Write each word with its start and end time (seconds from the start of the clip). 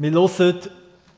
Wir 0.00 0.12
hören 0.12 0.60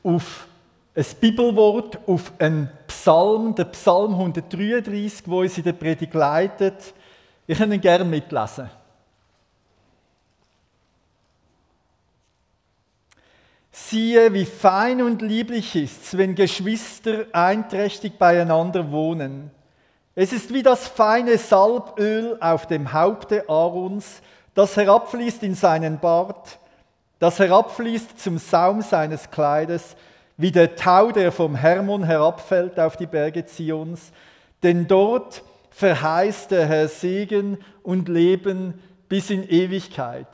auf 0.01 0.47
ein 0.95 1.05
Bibelwort, 1.19 1.99
auf 2.07 2.33
einen 2.39 2.67
Psalm, 2.87 3.53
den 3.53 3.69
Psalm 3.69 4.13
133, 4.13 5.21
wo 5.27 5.41
uns 5.41 5.55
in 5.55 5.63
der 5.63 5.73
Predigt 5.73 6.15
leitet. 6.15 6.95
Ich 7.45 7.59
kann 7.59 7.71
ihn 7.71 7.79
gerne 7.79 8.03
mitlesen. 8.03 8.71
Siehe, 13.71 14.33
wie 14.33 14.45
fein 14.45 15.03
und 15.03 15.21
lieblich 15.21 15.75
ist's, 15.75 16.17
wenn 16.17 16.33
Geschwister 16.33 17.27
einträchtig 17.33 18.17
beieinander 18.17 18.91
wohnen. 18.91 19.51
Es 20.15 20.33
ist 20.33 20.51
wie 20.51 20.63
das 20.63 20.87
feine 20.87 21.37
Salböl 21.37 22.35
auf 22.41 22.65
dem 22.65 22.91
Haupte 22.91 23.47
Aarons, 23.47 24.23
das 24.55 24.75
herabfließt 24.75 25.43
in 25.43 25.53
seinen 25.53 25.99
Bart 25.99 26.57
das 27.21 27.37
herabfließt 27.37 28.19
zum 28.19 28.39
Saum 28.39 28.81
seines 28.81 29.29
Kleides, 29.29 29.95
wie 30.37 30.51
der 30.51 30.75
Tau, 30.75 31.11
der 31.11 31.31
vom 31.31 31.53
Hermon 31.53 32.03
herabfällt 32.03 32.79
auf 32.79 32.97
die 32.97 33.05
Berge 33.05 33.45
Zions. 33.45 34.11
Denn 34.63 34.87
dort 34.87 35.43
verheißt 35.69 36.49
der 36.49 36.65
Herr 36.65 36.87
Segen 36.87 37.59
und 37.83 38.09
Leben 38.09 38.73
bis 39.07 39.29
in 39.29 39.47
Ewigkeit. 39.47 40.25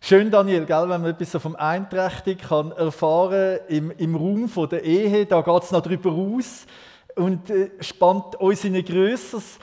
Schön, 0.00 0.30
Daniel, 0.30 0.64
gell, 0.64 0.88
wenn 0.88 1.02
man 1.02 1.10
etwas 1.10 1.36
vom 1.42 1.54
Einträchtig 1.54 2.38
kann 2.38 2.72
erfahren 2.72 3.58
im, 3.68 3.90
im 3.90 4.14
Raum 4.14 4.48
von 4.48 4.70
der 4.70 4.84
Ehe, 4.84 5.26
da 5.26 5.42
geht 5.42 5.62
es 5.64 5.70
noch 5.70 5.82
drüber 5.82 6.12
raus 6.12 6.64
und 7.14 7.50
äh, 7.50 7.70
spannt 7.80 8.36
uns 8.36 8.64
in 8.64 8.74
ein 8.74 8.86
grösseres 8.86 9.58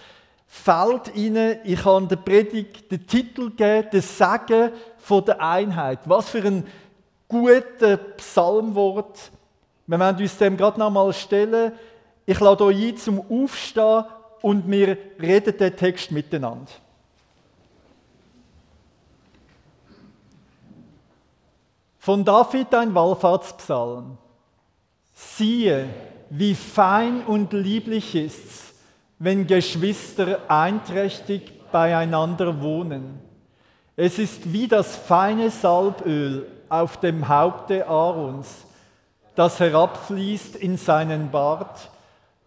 Feld 0.52 1.16
rein. 1.16 1.60
Ich 1.64 1.86
habe 1.86 2.08
der 2.08 2.16
Predigt 2.16 2.92
den 2.92 3.06
Titel 3.06 3.52
gegeben, 3.52 3.88
das 3.92 4.18
Sagen 4.18 4.72
von 4.98 5.24
der 5.24 5.40
Einheit. 5.40 6.00
Was 6.06 6.30
für 6.30 6.44
ein 6.44 6.66
guter 7.28 7.98
Psalmwort. 7.98 9.32
Wir 9.86 10.00
werden 10.00 10.22
uns 10.22 10.38
dem 10.38 10.58
gerade 10.58 10.80
noch 10.80 10.90
mal 10.90 11.14
stellen. 11.14 11.72
Ich 12.26 12.40
lade 12.40 12.64
euch 12.64 12.90
ein 12.90 12.98
zum 12.98 13.22
Aufstehen 13.30 14.06
und 14.42 14.70
wir 14.70 14.98
reden 15.22 15.56
den 15.56 15.78
Text 15.78 16.12
miteinander. 16.12 16.72
Von 22.00 22.26
David 22.26 22.74
ein 22.74 22.96
Wallfahrtspsalm. 22.96 24.18
Siehe, 25.14 25.90
wie 26.32 26.56
fein 26.56 27.24
und 27.26 27.54
lieblich 27.54 28.16
ist's, 28.16 28.69
wenn 29.20 29.46
Geschwister 29.46 30.40
einträchtig 30.48 31.52
beieinander 31.72 32.62
wohnen. 32.62 33.20
Es 33.98 34.18
ist 34.18 34.54
wie 34.54 34.68
das 34.68 34.96
feine 34.96 35.52
Salböl 35.52 36.48
auf 36.70 36.98
dem 37.02 37.28
Haupte 37.28 37.86
Aarons, 37.86 38.66
das 39.36 39.60
herabfließt 39.60 40.56
in 40.56 40.78
seinen 40.78 41.32
Bart, 41.32 41.90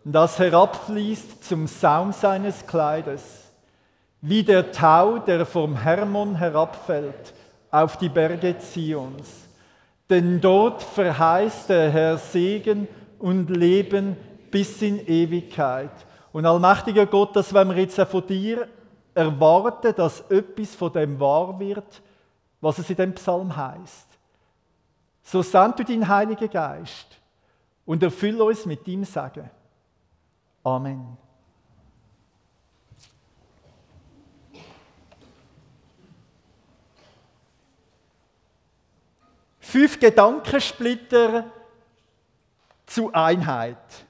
das 0.05 0.39
herabfließt 0.39 1.45
zum 1.45 1.67
Saum 1.67 2.13
seines 2.13 2.67
Kleides, 2.67 3.23
wie 4.23 4.43
der 4.43 4.73
Tau, 4.73 5.19
der 5.19 5.45
vom 5.45 5.77
Hermon 5.77 6.37
herabfällt 6.37 7.35
auf 7.71 7.99
die 7.99 8.09
Berge 8.09 8.59
Zions. 8.59 9.29
Denn 10.09 10.41
dort 10.41 10.83
verheißt 10.83 11.69
der 11.69 11.91
Herr 11.91 12.19
Segen 12.19 12.89
und 13.19 13.51
Leben 13.51 14.17
bis 14.51 14.81
in 14.83 15.07
Ewigkeit. 15.07 15.91
Und 16.33 16.47
allmächtiger 16.47 17.07
Gott, 17.07 17.37
das 17.37 17.53
wenn 17.53 17.69
wir 17.69 17.77
jetzt 17.77 18.01
von 18.01 18.27
dir 18.27 18.69
erwarten, 19.15 19.95
dass 19.95 20.23
etwas 20.31 20.75
von 20.75 20.93
dem 20.93 21.21
wahr 21.21 21.59
wird, 21.61 22.03
was 22.61 22.79
es 22.79 22.89
in 22.89 22.97
dem 22.97 23.15
Psalm 23.15 23.55
heißt. 23.55 24.09
So 25.23 25.43
send 25.43 25.79
du 25.79 25.85
deinen 25.85 26.09
Heiligen 26.09 26.49
Geist 26.51 27.21
und 27.85 28.03
erfülle 28.03 28.45
uns 28.45 28.65
mit 28.65 28.87
ihm 28.89 29.05
Sagen. 29.05 29.51
Amen. 30.65 31.19
Fünf 39.61 39.99
Gedankensplitter 39.99 41.45
zu 42.87 43.13
Einheit. 43.13 44.07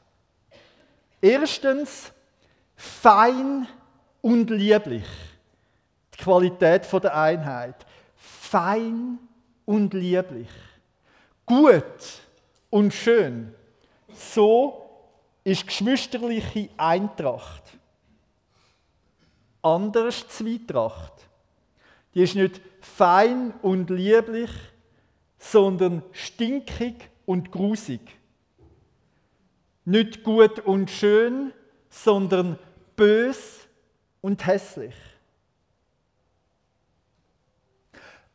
Erstens, 1.23 2.11
fein 2.75 3.69
und 4.21 4.51
lieblich. 4.51 5.07
Die 6.15 6.19
Qualität 6.19 6.93
der 6.93 7.17
Einheit. 7.17 7.87
Fein 8.17 9.21
und 9.65 9.95
lieblich. 9.95 10.49
Gut 11.47 11.85
und 12.71 12.93
schön. 12.93 13.55
So 14.13 14.85
ist 15.45 15.65
geschwisterliche 15.65 16.71
Eintracht. 16.77 17.63
Anders 19.63 20.27
Zwietracht. 20.27 21.13
Die 22.15 22.23
ist 22.23 22.35
nicht 22.35 22.61
fein 22.81 23.55
und 23.63 23.91
lieblich, 23.91 24.51
sondern 25.39 26.03
stinkig 26.11 27.11
und 27.27 27.53
grusig 27.53 28.01
nicht 29.85 30.23
gut 30.23 30.61
und 30.61 30.91
schön, 30.91 31.53
sondern 31.91 32.59
bös 32.97 33.61
und 34.21 34.47
hässlich. 34.47 34.95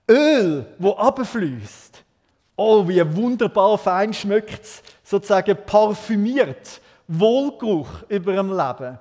Öl, 0.09 0.65
wo 0.77 0.91
abfließt. 0.91 2.03
Oh, 2.55 2.87
wie 2.87 3.15
wunderbar 3.15 3.77
fein 3.77 4.13
schmeckt 4.13 4.63
es, 4.63 4.81
sozusagen 5.03 5.57
parfümiert, 5.65 6.81
Wohlgeruch 7.07 8.03
über 8.09 8.33
dem 8.33 8.49
Leben. 8.49 8.99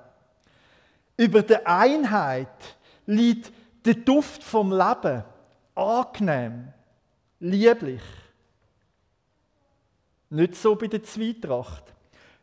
Über 1.17 1.41
der 1.41 1.67
Einheit 1.67 2.77
liegt 3.07 3.51
der 3.83 3.95
Duft 3.95 4.43
vom 4.43 4.71
Leben, 4.71 5.23
angenehm, 5.73 6.67
lieblich. 7.39 8.03
Nicht 10.29 10.55
so 10.55 10.75
bei 10.75 10.87
der 10.87 11.03
Zwietracht. 11.03 11.83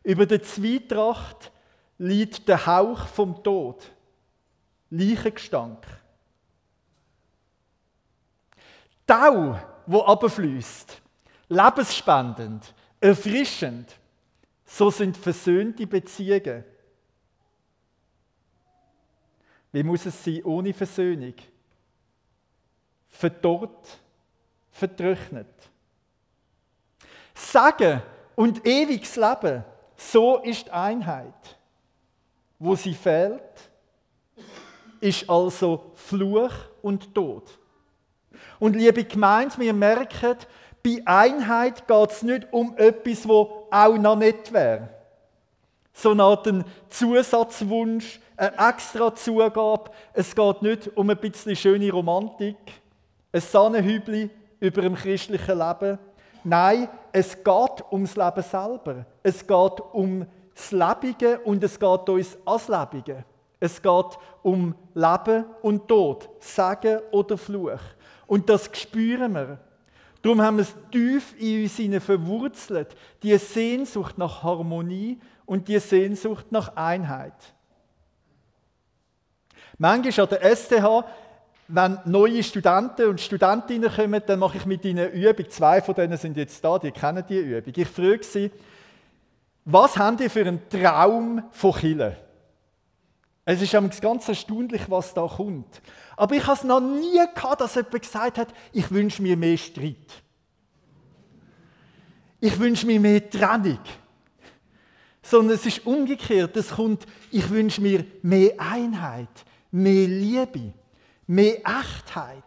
Über 0.05 0.27
der 0.27 0.43
Zwietracht 0.43 1.51
liegt 1.97 2.47
der 2.47 2.67
Hauch 2.67 3.07
vom 3.07 3.43
Tod, 3.43 3.91
Leichengestank. 4.91 5.83
Tau, 9.07 9.59
wo 9.87 10.01
abfließt, 10.01 11.01
lebensspendend, 11.49 12.71
erfrischend, 13.01 13.95
so 14.63 14.91
sind 14.91 15.17
versöhnte 15.17 15.87
Beziehungen. 15.87 16.63
Wie 19.71 19.83
muss 19.83 20.05
es 20.05 20.23
sein 20.23 20.43
ohne 20.43 20.71
Versöhnung? 20.71 21.33
Verdorrt, 23.09 23.99
vertrocknet. 24.69 25.47
Sagen 27.33 28.03
und 28.35 28.63
ewiges 28.67 29.15
Leben 29.15 29.63
so 29.97 30.37
ist 30.37 30.69
Einheit. 30.69 31.33
Wo 32.57 32.75
sie 32.75 32.93
fehlt, 32.93 33.41
ist 35.01 35.29
also 35.29 35.91
Fluch 35.95 36.53
und 36.81 37.13
Tod. 37.13 37.43
Und 38.59 38.75
liebe 38.75 39.03
Gemeinde, 39.03 39.55
wir 39.59 39.73
merken, 39.73 40.37
bei 40.83 41.01
Einheit 41.05 41.87
geht 41.87 42.11
es 42.11 42.23
nicht 42.23 42.47
um 42.51 42.75
etwas, 42.77 43.27
wo 43.27 43.67
auch 43.71 43.97
noch 43.97 44.15
nicht 44.15 44.53
wäre. 44.53 44.89
Sondern 45.93 46.37
einen 46.45 46.65
Zusatzwunsch, 46.89 48.19
eine 48.37 48.69
extra 48.69 49.13
Zugabe. 49.15 49.91
Es 50.13 50.35
geht 50.35 50.61
nicht 50.61 50.95
um 50.95 51.09
ein 51.09 51.17
bisschen 51.17 51.55
schöne 51.55 51.91
Romantik, 51.91 52.57
ein 53.31 53.41
Sahnehübli 53.41 54.29
über 54.59 54.81
dem 54.81 54.95
christlichen 54.95 55.57
Leben, 55.57 55.99
Nein, 56.47 56.87
es 57.11 57.43
geht 57.43 57.91
ums 57.91 58.15
Leben 58.15 58.43
selber. 58.43 59.05
Es 59.23 59.39
geht 59.45 59.81
um 59.93 60.27
das 60.53 60.71
Lebige 60.71 61.39
und 61.39 61.63
es 61.63 61.79
geht 61.79 62.07
uns 62.07 62.37
als 62.45 62.67
Lebige. 62.67 63.25
Es 63.59 63.81
geht 63.81 64.19
um 64.43 64.75
Leben 64.93 65.45
und 65.63 65.87
Tod, 65.87 66.29
Sagen 66.39 66.99
oder 67.11 67.35
Fluch. 67.35 67.79
Und 68.27 68.47
das 68.47 68.69
spüren 68.73 69.33
wir. 69.33 69.57
Darum 70.21 70.39
haben 70.39 70.57
wir 70.57 70.61
es 70.61 70.75
tief 70.91 71.33
in 71.39 71.63
uns 71.63 72.03
verwurzelt, 72.03 72.95
die 73.23 73.35
Sehnsucht 73.39 74.19
nach 74.19 74.43
Harmonie 74.43 75.19
und 75.47 75.67
die 75.67 75.79
Sehnsucht 75.79 76.51
nach 76.51 76.75
Einheit. 76.75 77.33
Manchmal 79.79 80.27
an 80.27 80.29
der 80.29 80.55
STH 80.55 81.05
wenn 81.67 81.99
neue 82.05 82.43
Studenten 82.43 83.07
und 83.07 83.19
Studentinnen 83.19 83.91
kommen, 83.91 84.21
dann 84.25 84.39
mache 84.39 84.57
ich 84.57 84.65
mit 84.65 84.85
ihnen 84.85 85.11
Übung. 85.11 85.49
Zwei 85.49 85.81
von 85.81 85.95
denen 85.95 86.17
sind 86.17 86.37
jetzt 86.37 86.63
da, 86.63 86.77
die 86.77 86.91
kennen 86.91 87.23
die 87.27 87.39
Übung. 87.39 87.73
Ich 87.75 87.87
frage 87.87 88.23
sie, 88.23 88.51
was 89.65 89.97
haben 89.97 90.17
die 90.17 90.29
für 90.29 90.41
einen 90.41 90.69
Traum 90.69 91.43
von 91.51 91.73
Chile? 91.73 92.17
Es 93.45 93.61
ist 93.61 94.01
ganz 94.01 94.27
erstaunlich, 94.27 94.83
was 94.89 95.13
da 95.13 95.27
kommt. 95.27 95.81
Aber 96.17 96.35
ich 96.35 96.45
habe 96.45 96.57
es 96.57 96.63
noch 96.63 96.79
nie 96.79 97.19
gehabt, 97.33 97.61
dass 97.61 97.75
jemand 97.75 98.01
gesagt 98.01 98.37
hat, 98.37 98.47
ich 98.71 98.89
wünsche 98.91 99.21
mir 99.21 99.37
mehr 99.37 99.57
Streit. 99.57 100.23
ich 102.39 102.59
wünsche 102.59 102.85
mir 102.85 102.99
mehr 102.99 103.27
Trennung. 103.29 103.79
Sondern 105.21 105.55
es 105.55 105.65
ist 105.65 105.85
umgekehrt. 105.85 106.55
Es 106.55 106.69
kommt, 106.69 107.05
ich 107.31 107.49
wünsche 107.49 107.81
mir 107.81 108.05
mehr 108.21 108.53
Einheit, 108.59 109.29
mehr 109.71 110.07
Liebe, 110.07 110.73
mehr 111.27 111.57
Echtheit. 111.65 112.43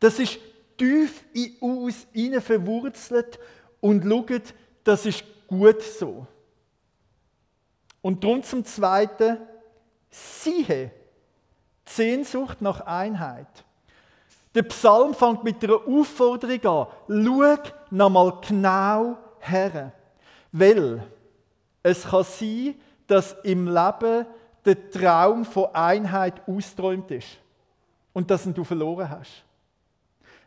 Das 0.00 0.18
ist 0.18 0.38
tief 0.76 1.24
in 1.32 1.56
uns 1.60 2.06
innen 2.12 2.40
verwurzelt 2.40 3.38
und 3.80 4.04
schaut, 4.04 4.54
das 4.82 5.06
ist 5.06 5.24
gut 5.46 5.82
so. 5.82 6.26
Und 8.02 8.22
darum 8.22 8.42
zum 8.42 8.64
Zweiten, 8.64 9.38
siehe, 10.10 10.90
Sehnsucht 11.86 12.60
nach 12.60 12.80
Einheit. 12.82 13.46
Der 14.54 14.62
Psalm 14.64 15.14
fängt 15.14 15.42
mit 15.42 15.62
einer 15.64 15.86
Aufforderung 15.86 16.86
an. 17.08 17.24
Schau 17.24 17.56
nochmal 17.90 18.38
genau 18.46 19.18
her. 19.40 19.92
Weil 20.52 21.02
es 21.82 22.04
kann 22.04 22.24
sein, 22.24 22.74
dass 23.06 23.36
im 23.42 23.66
Leben 23.66 24.26
der 24.64 24.90
Traum 24.90 25.44
von 25.44 25.74
Einheit 25.74 26.46
austräumt 26.46 27.10
ist 27.10 27.38
und 28.14 28.30
dass 28.30 28.44
du 28.44 28.64
verloren 28.64 29.10
hast. 29.10 29.44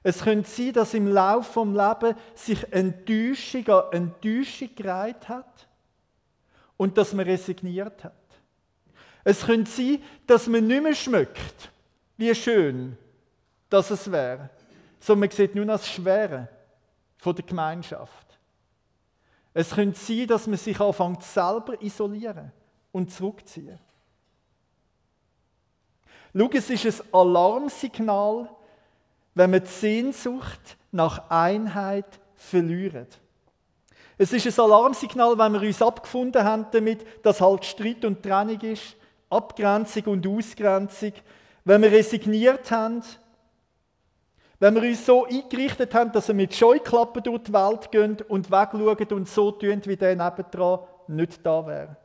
Es 0.02 0.24
könnte 0.24 0.50
sein, 0.50 0.74
dass 0.74 0.96
im 0.96 1.08
Laufe 1.08 1.64
des 1.64 1.76
Lebens 1.76 2.16
sich 2.34 2.74
Enttäuschung 2.74 3.68
an 3.68 3.92
Enttäuschung 3.92 4.70
gereiht 4.76 5.30
hat 5.30 5.68
und 6.78 6.98
dass 6.98 7.14
man 7.14 7.26
resigniert 7.26 8.04
hat. 8.04 8.14
Es 9.24 9.46
könnte 9.46 9.70
sein, 9.70 10.02
dass 10.26 10.48
man 10.48 10.66
nicht 10.66 10.82
mehr 10.82 10.96
schmeckt, 10.96 11.70
wie 12.16 12.34
schön 12.34 12.98
dass 13.70 13.92
es 13.92 14.10
wäre, 14.10 14.50
sondern 15.00 15.28
man 15.28 15.36
sieht 15.36 15.54
nur 15.54 15.66
das 15.66 15.88
Schwere 15.88 16.48
von 17.18 17.36
der 17.36 17.44
Gemeinschaft. 17.46 18.40
Es 19.54 19.72
könnte 19.72 20.00
sein, 20.00 20.28
dass 20.28 20.48
man 20.48 20.58
sich 20.58 20.80
anfängt 20.80 21.24
selber 21.24 21.82
isolieren 21.82 22.52
und 22.94 23.12
zurückziehen. 23.12 23.80
Schau, 26.38 26.50
es 26.54 26.70
ist 26.70 27.02
ein 27.02 27.08
Alarmsignal, 27.14 28.50
wenn 29.34 29.50
man 29.50 29.64
die 29.64 29.70
Sehnsucht 29.70 30.78
nach 30.92 31.30
Einheit 31.30 32.20
verliert. 32.36 33.20
Es 34.20 34.34
ist 34.34 34.46
ein 34.46 34.66
Alarmsignal, 34.66 35.38
wenn 35.38 35.54
wir 35.54 35.62
uns 35.62 35.82
abgefunden 35.82 36.44
haben 36.44 36.68
damit, 36.72 37.06
dass 37.26 37.42
halt 37.42 37.66
Streit 37.66 38.06
und 38.06 38.22
Trennung 38.22 38.62
ist, 38.62 38.96
Abgrenzung 39.30 40.04
und 40.06 40.28
Ausgrenzung, 40.28 41.14
wenn 41.66 41.82
wir 41.82 41.92
resigniert 41.92 42.70
haben, 42.70 43.02
wenn 44.60 44.76
wir 44.76 44.84
uns 44.84 45.06
so 45.06 45.26
eingerichtet 45.26 45.94
haben, 45.94 46.12
dass 46.12 46.28
wir 46.28 46.36
mit 46.36 46.54
Scheuklappen 46.54 47.24
durch 47.24 47.44
die 47.44 47.54
Welt 47.54 47.92
gehen 47.92 48.18
und 48.28 48.52
wegschauen 48.52 49.18
und 49.18 49.28
so 49.28 49.52
tun, 49.52 49.82
wie 49.86 49.98
der 49.98 50.16
nebendran 50.16 50.80
nicht 51.08 51.46
da 51.46 51.66
wäre. 51.66 51.98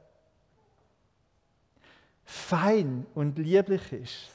Fein 2.24 3.06
und 3.14 3.38
lieblich 3.38 3.92
ist 3.92 4.30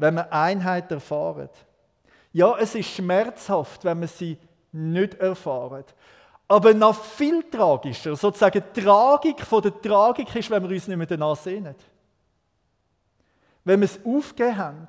wenn 0.00 0.14
wir 0.14 0.32
Einheit 0.32 0.90
erfahren. 0.90 1.50
Ja, 2.32 2.56
es 2.58 2.74
ist 2.74 2.88
schmerzhaft, 2.88 3.84
wenn 3.84 4.00
wir 4.00 4.08
sie 4.08 4.38
nicht 4.72 5.14
erfahren. 5.14 5.84
Aber 6.48 6.74
noch 6.74 7.00
viel 7.04 7.42
tragischer, 7.44 8.16
sozusagen 8.16 8.62
Tragik 8.72 9.40
von 9.40 9.62
der 9.62 9.80
Tragik 9.80 10.34
ist, 10.34 10.50
wenn 10.50 10.62
wir 10.62 10.70
uns 10.70 10.88
nicht 10.88 10.96
mehr 10.96 11.06
danach 11.06 11.36
sehnen. 11.36 11.74
Wenn 13.64 13.80
wir 13.80 13.84
es 13.84 14.00
aufgegeben 14.04 14.56
haben 14.56 14.88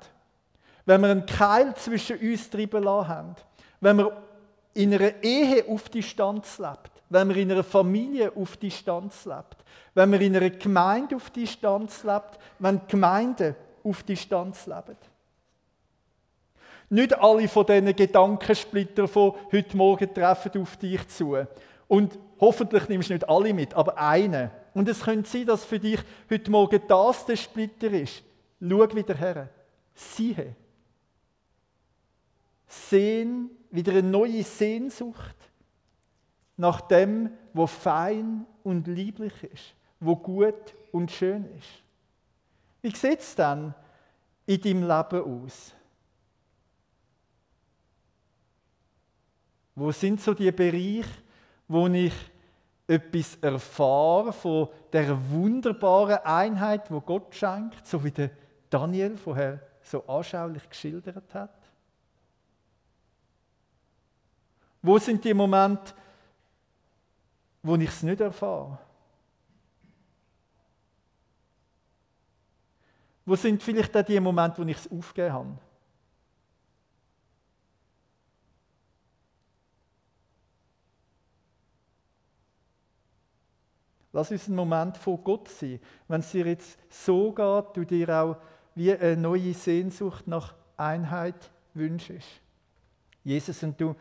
wenn 0.84 1.00
wir 1.00 1.10
einen 1.10 1.26
Keil 1.26 1.76
zwischen 1.76 2.18
uns 2.18 2.50
treiben 2.50 2.82
lassen 2.82 3.08
haben, 3.08 3.36
wenn 3.80 3.98
wir 3.98 4.20
in 4.74 4.92
einer 4.92 5.22
Ehe 5.22 5.64
auf 5.68 5.88
Distanz 5.88 6.58
lebt, 6.58 6.90
wenn 7.12 7.28
wir 7.28 7.36
in 7.36 7.52
einer 7.52 7.62
Familie 7.62 8.32
auf 8.34 8.56
Distanz 8.56 9.24
lebt, 9.24 9.56
wenn 9.94 10.12
wir 10.12 10.20
in 10.20 10.36
einer 10.36 10.50
Gemeinde 10.50 11.16
auf 11.16 11.30
Distanz 11.30 12.04
lebt, 12.04 12.38
wenn 12.58 12.80
Gemeinden 12.88 13.54
auf 13.84 14.02
Distanz 14.02 14.66
leben. 14.66 14.96
Nicht 16.88 17.18
alle 17.18 17.48
von 17.48 17.66
diesen 17.66 17.94
Gedankensplittern 17.94 19.08
von 19.08 19.34
heute 19.50 19.76
Morgen 19.76 20.12
treffen 20.12 20.62
auf 20.62 20.76
dich 20.76 21.06
zu. 21.08 21.36
Und 21.88 22.18
hoffentlich 22.40 22.88
nimmst 22.88 23.10
du 23.10 23.14
nicht 23.14 23.28
alle 23.28 23.52
mit, 23.52 23.74
aber 23.74 23.96
einen. 23.98 24.50
Und 24.74 24.88
es 24.88 25.00
könnte 25.00 25.28
sein, 25.28 25.46
dass 25.46 25.64
für 25.64 25.78
dich 25.78 26.00
heute 26.30 26.50
Morgen 26.50 26.80
das 26.88 27.26
der 27.26 27.36
Splitter 27.36 27.90
ist. 27.90 28.22
Schau 28.60 28.94
wieder 28.94 29.14
her. 29.14 29.48
Siehe 29.94 30.54
sehen 32.72 33.50
wieder 33.70 33.92
eine 33.92 34.02
neue 34.02 34.42
Sehnsucht 34.42 35.36
nach 36.62 36.80
dem, 36.82 37.28
wo 37.52 37.66
fein 37.66 38.46
und 38.62 38.86
lieblich 38.86 39.32
ist, 39.42 39.74
wo 39.98 40.14
gut 40.14 40.76
und 40.92 41.10
schön 41.10 41.44
ist. 41.58 41.82
Wie 42.80 42.94
sieht 42.94 43.18
es 43.18 43.34
dann 43.34 43.74
in 44.46 44.60
deinem 44.60 44.82
Leben 44.82 45.44
aus? 45.44 45.74
Wo 49.74 49.90
sind 49.90 50.20
so 50.20 50.34
die 50.34 50.52
Bereiche, 50.52 51.10
wo 51.66 51.88
ich 51.88 52.14
etwas 52.86 53.34
erfahre 53.40 54.32
von 54.32 54.68
der 54.92 55.18
wunderbaren 55.32 56.18
Einheit, 56.18 56.88
wo 56.92 57.00
Gott 57.00 57.34
schenkt, 57.34 57.84
so 57.84 58.04
wie 58.04 58.12
der 58.12 58.30
Daniel 58.70 59.16
vorher 59.16 59.58
so 59.82 60.06
anschaulich 60.06 60.68
geschildert 60.68 61.34
hat? 61.34 61.58
Wo 64.80 64.96
sind 64.98 65.24
die 65.24 65.34
Momente, 65.34 65.92
wo 67.62 67.76
ich 67.76 67.88
es 67.88 68.02
nicht 68.02 68.20
erfahre? 68.20 68.78
Wo 73.24 73.36
sind 73.36 73.62
vielleicht 73.62 73.96
auch 73.96 74.02
die 74.02 74.18
Momente, 74.18 74.62
wo 74.62 74.68
ich 74.68 74.76
es 74.76 74.90
aufgegeben 74.90 75.32
habe? 75.32 75.58
Lass 84.12 84.30
uns 84.30 84.46
einen 84.46 84.56
Moment 84.56 84.98
vor 84.98 85.18
Gott 85.18 85.48
sein. 85.48 85.80
Wenn 86.06 86.20
es 86.20 86.30
dir 86.30 86.46
jetzt 86.46 86.78
so 86.90 87.32
geht, 87.32 87.76
du 87.76 87.84
dir 87.84 88.08
auch 88.10 88.36
wie 88.74 88.92
eine 88.92 89.16
neue 89.16 89.54
Sehnsucht 89.54 90.26
nach 90.26 90.54
Einheit 90.76 91.50
wünschst. 91.72 92.42
Jesus, 93.24 93.62
und 93.62 93.80
du 93.80 93.94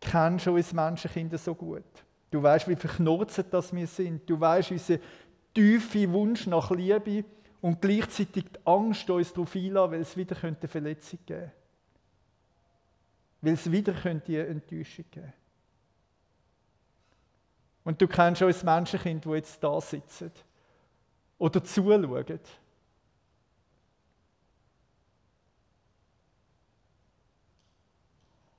kennst 0.00 0.48
uns 0.48 0.72
Menschenkinder 0.72 1.38
so 1.38 1.54
gut. 1.54 2.05
Du 2.30 2.42
weißt, 2.42 2.68
wie 2.68 2.76
verknurzt 2.76 3.44
das 3.50 3.74
wir 3.74 3.86
sind. 3.86 4.28
Du 4.28 4.38
weißt 4.38 4.72
unseren 4.72 5.00
tiefen 5.54 6.12
Wunsch 6.12 6.46
nach 6.46 6.70
Liebe 6.70 7.24
und 7.60 7.80
gleichzeitig 7.80 8.44
die 8.44 8.66
Angst, 8.66 9.08
uns 9.08 9.32
darauf 9.32 9.54
einladen, 9.54 9.92
weil 9.92 10.00
es 10.00 10.16
wieder 10.16 10.36
eine 10.42 10.56
Verletzung 10.68 11.18
geben 11.24 11.40
könnte. 11.40 11.52
Weil 13.40 13.52
es 13.54 13.70
wieder 13.70 13.94
eine 14.04 14.46
Enttäuschung 14.46 15.04
geben 15.10 15.24
könnte. 15.24 15.32
Und 17.84 18.02
du 18.02 18.08
kennst 18.08 18.42
uns 18.42 18.64
Menschenkind, 18.64 19.24
die 19.24 19.30
jetzt 19.30 19.62
da 19.62 19.80
sitzen 19.80 20.32
oder 21.38 21.62
zuschauen 21.62 22.40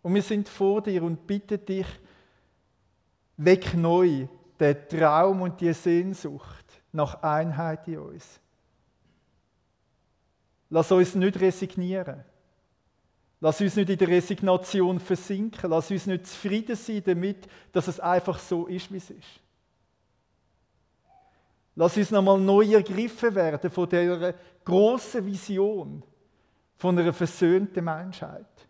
Und 0.02 0.16
wir 0.16 0.22
sind 0.22 0.48
vor 0.48 0.82
dir 0.82 1.04
und 1.04 1.28
bitten 1.28 1.66
dich, 1.66 1.88
weck 3.38 3.74
neu 3.76 4.28
den 4.60 4.90
Traum 4.90 5.42
und 5.42 5.62
die 5.62 5.74
Sehnsucht 5.74 6.66
nach 6.92 7.22
Einheit 7.22 7.88
in 7.88 8.00
uns. 8.00 8.40
Lass 10.70 10.92
uns 10.92 11.16
nicht 11.16 11.40
resignieren. 11.40 12.24
Lass 13.40 13.62
uns 13.62 13.76
nicht 13.76 13.90
in 13.90 13.98
der 13.98 14.08
Resignation 14.08 15.00
versinken. 15.00 15.70
Lass 15.70 15.92
uns 15.92 16.08
nicht 16.08 16.26
zufrieden 16.26 16.76
sein 16.76 17.04
damit, 17.06 17.48
dass 17.72 17.88
es 17.88 18.00
einfach 18.00 18.40
so 18.40 18.66
ist, 18.66 18.92
wie 18.92 18.98
es 18.98 19.10
ist. 19.12 19.40
Lass 21.76 21.96
uns 21.96 22.10
nochmal 22.10 22.40
neu 22.40 22.74
ergriffen 22.74 23.36
werden 23.36 23.70
von 23.70 23.88
dieser 23.88 24.34
großen 24.66 25.24
Vision 25.24 26.04
von 26.76 26.98
einer 26.98 27.14
versöhnten 27.14 27.86
Menschheit. 27.86 28.67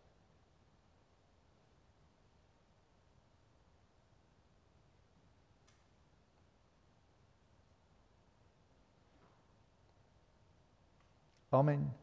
Amen. 11.51 11.93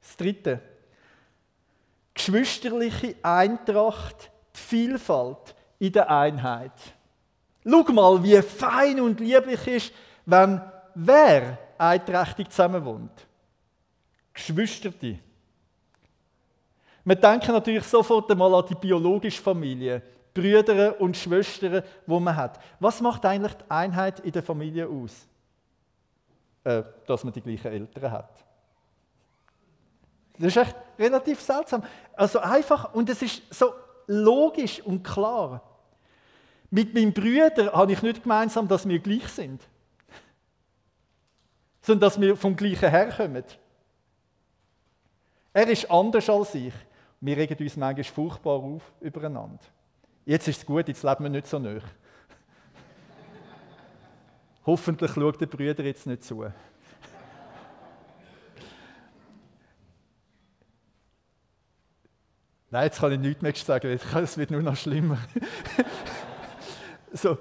Das 0.00 0.16
dritte. 0.16 0.60
Geschwisterliche 2.14 3.16
Eintracht, 3.22 4.30
die 4.54 4.58
Vielfalt 4.58 5.54
in 5.78 5.92
der 5.92 6.10
Einheit. 6.10 6.72
Schau 7.64 7.92
mal, 7.92 8.22
wie 8.22 8.40
fein 8.42 9.00
und 9.00 9.20
lieblich 9.20 9.66
ist, 9.66 9.92
wenn 10.24 10.60
wer 10.94 11.58
einträchtig 11.78 12.50
zusammenwohnt. 12.50 13.26
Geschwisterte. 14.32 15.18
Wir 17.04 17.16
denken 17.16 17.52
natürlich 17.52 17.84
sofort 17.84 18.30
einmal 18.30 18.54
an 18.54 18.66
die 18.68 18.74
biologische 18.74 19.42
Familie, 19.42 20.02
Brüder 20.34 21.00
und 21.00 21.16
Schwestern, 21.16 21.82
wo 22.06 22.18
man 22.18 22.34
hat. 22.34 22.60
Was 22.80 23.00
macht 23.00 23.24
eigentlich 23.24 23.54
die 23.54 23.70
Einheit 23.70 24.20
in 24.20 24.32
der 24.32 24.42
Familie 24.42 24.88
aus? 24.88 25.26
Äh, 26.66 26.82
dass 27.06 27.22
man 27.22 27.32
die 27.32 27.40
gleichen 27.40 27.70
Eltern 27.70 28.10
hat. 28.10 28.44
Das 30.36 30.48
ist 30.48 30.56
echt 30.56 30.74
relativ 30.98 31.40
seltsam. 31.40 31.84
Also 32.14 32.40
einfach, 32.40 32.92
und 32.92 33.08
es 33.08 33.22
ist 33.22 33.54
so 33.54 33.72
logisch 34.08 34.80
und 34.80 35.04
klar. 35.04 35.62
Mit 36.68 36.92
meinem 36.92 37.12
Brüder 37.12 37.72
habe 37.72 37.92
ich 37.92 38.02
nicht 38.02 38.24
gemeinsam, 38.24 38.66
dass 38.66 38.88
wir 38.88 38.98
gleich 38.98 39.28
sind, 39.28 39.62
sondern 41.82 42.00
dass 42.00 42.20
wir 42.20 42.36
vom 42.36 42.56
gleichen 42.56 42.90
herkommen. 42.90 43.44
Er 45.52 45.68
ist 45.68 45.88
anders 45.88 46.28
als 46.28 46.52
ich. 46.56 46.74
Wir 47.20 47.36
regen 47.36 47.62
uns 47.62 47.76
manchmal 47.76 48.02
furchtbar 48.02 48.54
auf 48.54 48.82
übereinander. 49.00 49.62
Jetzt 50.24 50.48
ist 50.48 50.58
es 50.58 50.66
gut, 50.66 50.88
jetzt 50.88 51.04
leben 51.04 51.22
wir 51.22 51.30
nicht 51.30 51.46
so 51.46 51.60
nah. 51.60 51.78
Hoffentlich 54.66 55.12
schaut 55.12 55.40
der 55.40 55.46
Brüder 55.46 55.84
jetzt 55.84 56.06
nicht 56.06 56.24
zu. 56.24 56.42
Nein, 62.70 62.84
jetzt 62.84 62.98
kann 63.00 63.12
ich 63.12 63.20
nichts 63.20 63.42
mehr 63.42 63.54
sagen, 63.54 63.98
es 64.22 64.36
wird 64.36 64.50
nur 64.50 64.62
noch 64.62 64.76
schlimmer. 64.76 65.18
so, 67.12 67.38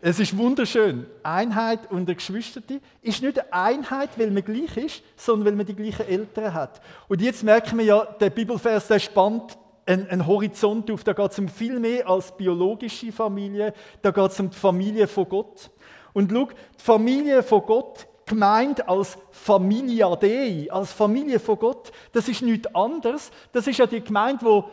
es 0.00 0.20
ist 0.20 0.36
wunderschön. 0.36 1.06
Einheit 1.22 1.90
unter 1.90 2.14
Geschwistern 2.14 2.80
ist 3.02 3.22
nicht 3.22 3.40
eine 3.40 3.52
Einheit, 3.52 4.10
weil 4.16 4.30
man 4.30 4.44
gleich 4.44 4.76
ist, 4.76 5.02
sondern 5.16 5.46
weil 5.46 5.54
man 5.56 5.66
die 5.66 5.74
gleichen 5.74 6.06
Eltern 6.06 6.52
hat. 6.52 6.80
Und 7.08 7.20
jetzt 7.20 7.42
merken 7.42 7.78
wir 7.78 7.84
ja, 7.86 8.04
der 8.04 8.30
Bibelvers, 8.30 8.86
der 8.86 8.98
spannt 9.00 9.58
einen, 9.86 10.06
einen 10.08 10.26
Horizont 10.26 10.90
auf. 10.90 11.04
Da 11.04 11.14
geht 11.14 11.32
es 11.32 11.38
um 11.38 11.48
viel 11.48 11.80
mehr 11.80 12.08
als 12.08 12.36
biologische 12.36 13.12
Familie, 13.12 13.72
da 14.02 14.10
geht 14.10 14.30
es 14.30 14.38
um 14.38 14.50
die 14.50 14.56
Familie 14.56 15.08
von 15.08 15.28
Gott. 15.28 15.70
Und 16.14 16.32
schau, 16.32 16.46
die 16.46 16.82
Familie 16.82 17.42
von 17.42 17.62
Gott 17.66 18.06
gemeint 18.24 18.88
als 18.88 19.18
Familia 19.30 20.16
Dei, 20.16 20.68
als 20.70 20.92
Familie 20.92 21.38
von 21.38 21.58
Gott, 21.58 21.92
das 22.12 22.28
ist 22.28 22.40
nichts 22.40 22.74
anderes. 22.74 23.30
Das 23.52 23.66
ist 23.66 23.78
ja 23.78 23.86
die 23.86 24.02
Gemeinde, 24.02 24.46
wo 24.46 24.64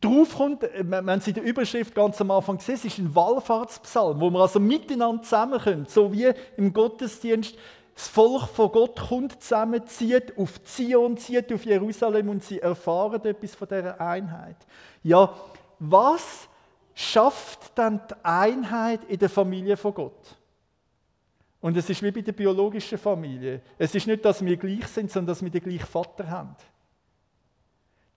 draufkommt, 0.00 0.66
wenn 0.82 1.20
Sie 1.20 1.32
die 1.32 1.40
Überschrift 1.40 1.94
ganz 1.94 2.20
am 2.20 2.30
Anfang 2.30 2.58
sehen, 2.58 2.74
es 2.74 2.84
ist 2.86 2.98
ein 2.98 3.14
Wallfahrtspsalm, 3.14 4.20
wo 4.20 4.30
wir 4.30 4.40
also 4.40 4.58
miteinander 4.58 5.22
zusammenkommen, 5.22 5.86
so 5.86 6.12
wie 6.12 6.32
im 6.56 6.72
Gottesdienst 6.72 7.54
das 7.94 8.08
Volk 8.08 8.48
von 8.48 8.72
Gott 8.72 8.98
kommt 9.08 9.42
zusammen, 9.42 9.86
zieht 9.86 10.38
auf 10.38 10.64
Zion, 10.64 11.18
zieht 11.18 11.52
auf 11.52 11.66
Jerusalem 11.66 12.30
und 12.30 12.42
sie 12.42 12.58
erfahren 12.58 13.22
etwas 13.24 13.54
von 13.54 13.68
dieser 13.68 14.00
Einheit. 14.00 14.56
Ja, 15.02 15.34
was 15.78 16.48
schafft 17.00 17.76
dann 17.76 18.00
die 18.08 18.14
Einheit 18.24 19.04
in 19.04 19.18
der 19.18 19.30
Familie 19.30 19.76
von 19.76 19.94
Gott? 19.94 20.36
Und 21.60 21.76
es 21.76 21.88
ist 21.88 22.02
wie 22.02 22.10
bei 22.10 22.22
der 22.22 22.32
biologischen 22.32 22.98
Familie. 22.98 23.62
Es 23.78 23.94
ist 23.94 24.06
nicht, 24.06 24.24
dass 24.24 24.44
wir 24.44 24.56
gleich 24.56 24.86
sind, 24.86 25.10
sondern 25.10 25.28
dass 25.28 25.42
wir 25.42 25.50
den 25.50 25.62
gleichen 25.62 25.86
Vater 25.86 26.28
haben. 26.28 26.56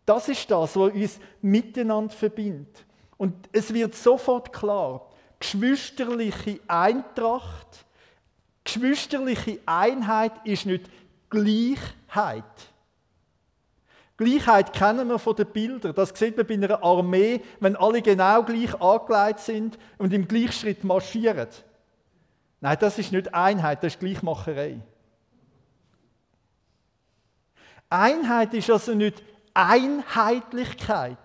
Das 0.05 0.27
ist 0.27 0.49
das, 0.49 0.75
was 0.75 0.93
uns 0.93 1.19
miteinander 1.41 2.13
verbindet. 2.13 2.85
Und 3.17 3.33
es 3.51 3.73
wird 3.73 3.95
sofort 3.95 4.51
klar, 4.51 5.09
geschwisterliche 5.39 6.59
Eintracht, 6.67 7.85
geschwisterliche 8.63 9.59
Einheit 9.65 10.33
ist 10.45 10.65
nicht 10.65 10.89
Gleichheit. 11.29 12.43
Gleichheit 14.17 14.73
kennen 14.73 15.07
wir 15.07 15.17
von 15.17 15.35
den 15.35 15.47
Bildern. 15.47 15.95
Das 15.95 16.09
sieht 16.09 16.37
man 16.37 16.45
bei 16.45 16.53
einer 16.53 16.83
Armee, 16.83 17.41
wenn 17.59 17.75
alle 17.75 18.01
genau 18.01 18.43
gleich 18.43 18.79
angelegt 18.79 19.39
sind 19.39 19.79
und 19.97 20.13
im 20.13 20.27
Gleichschritt 20.27 20.83
marschieren. 20.83 21.47
Nein, 22.61 22.77
das 22.79 22.99
ist 22.99 23.11
nicht 23.11 23.33
Einheit, 23.33 23.83
das 23.83 23.95
ist 23.95 23.99
Gleichmacherei. 23.99 24.79
Einheit 27.89 28.53
ist 28.53 28.69
also 28.69 28.93
nicht 28.93 29.21
Einheitlichkeit, 29.53 31.17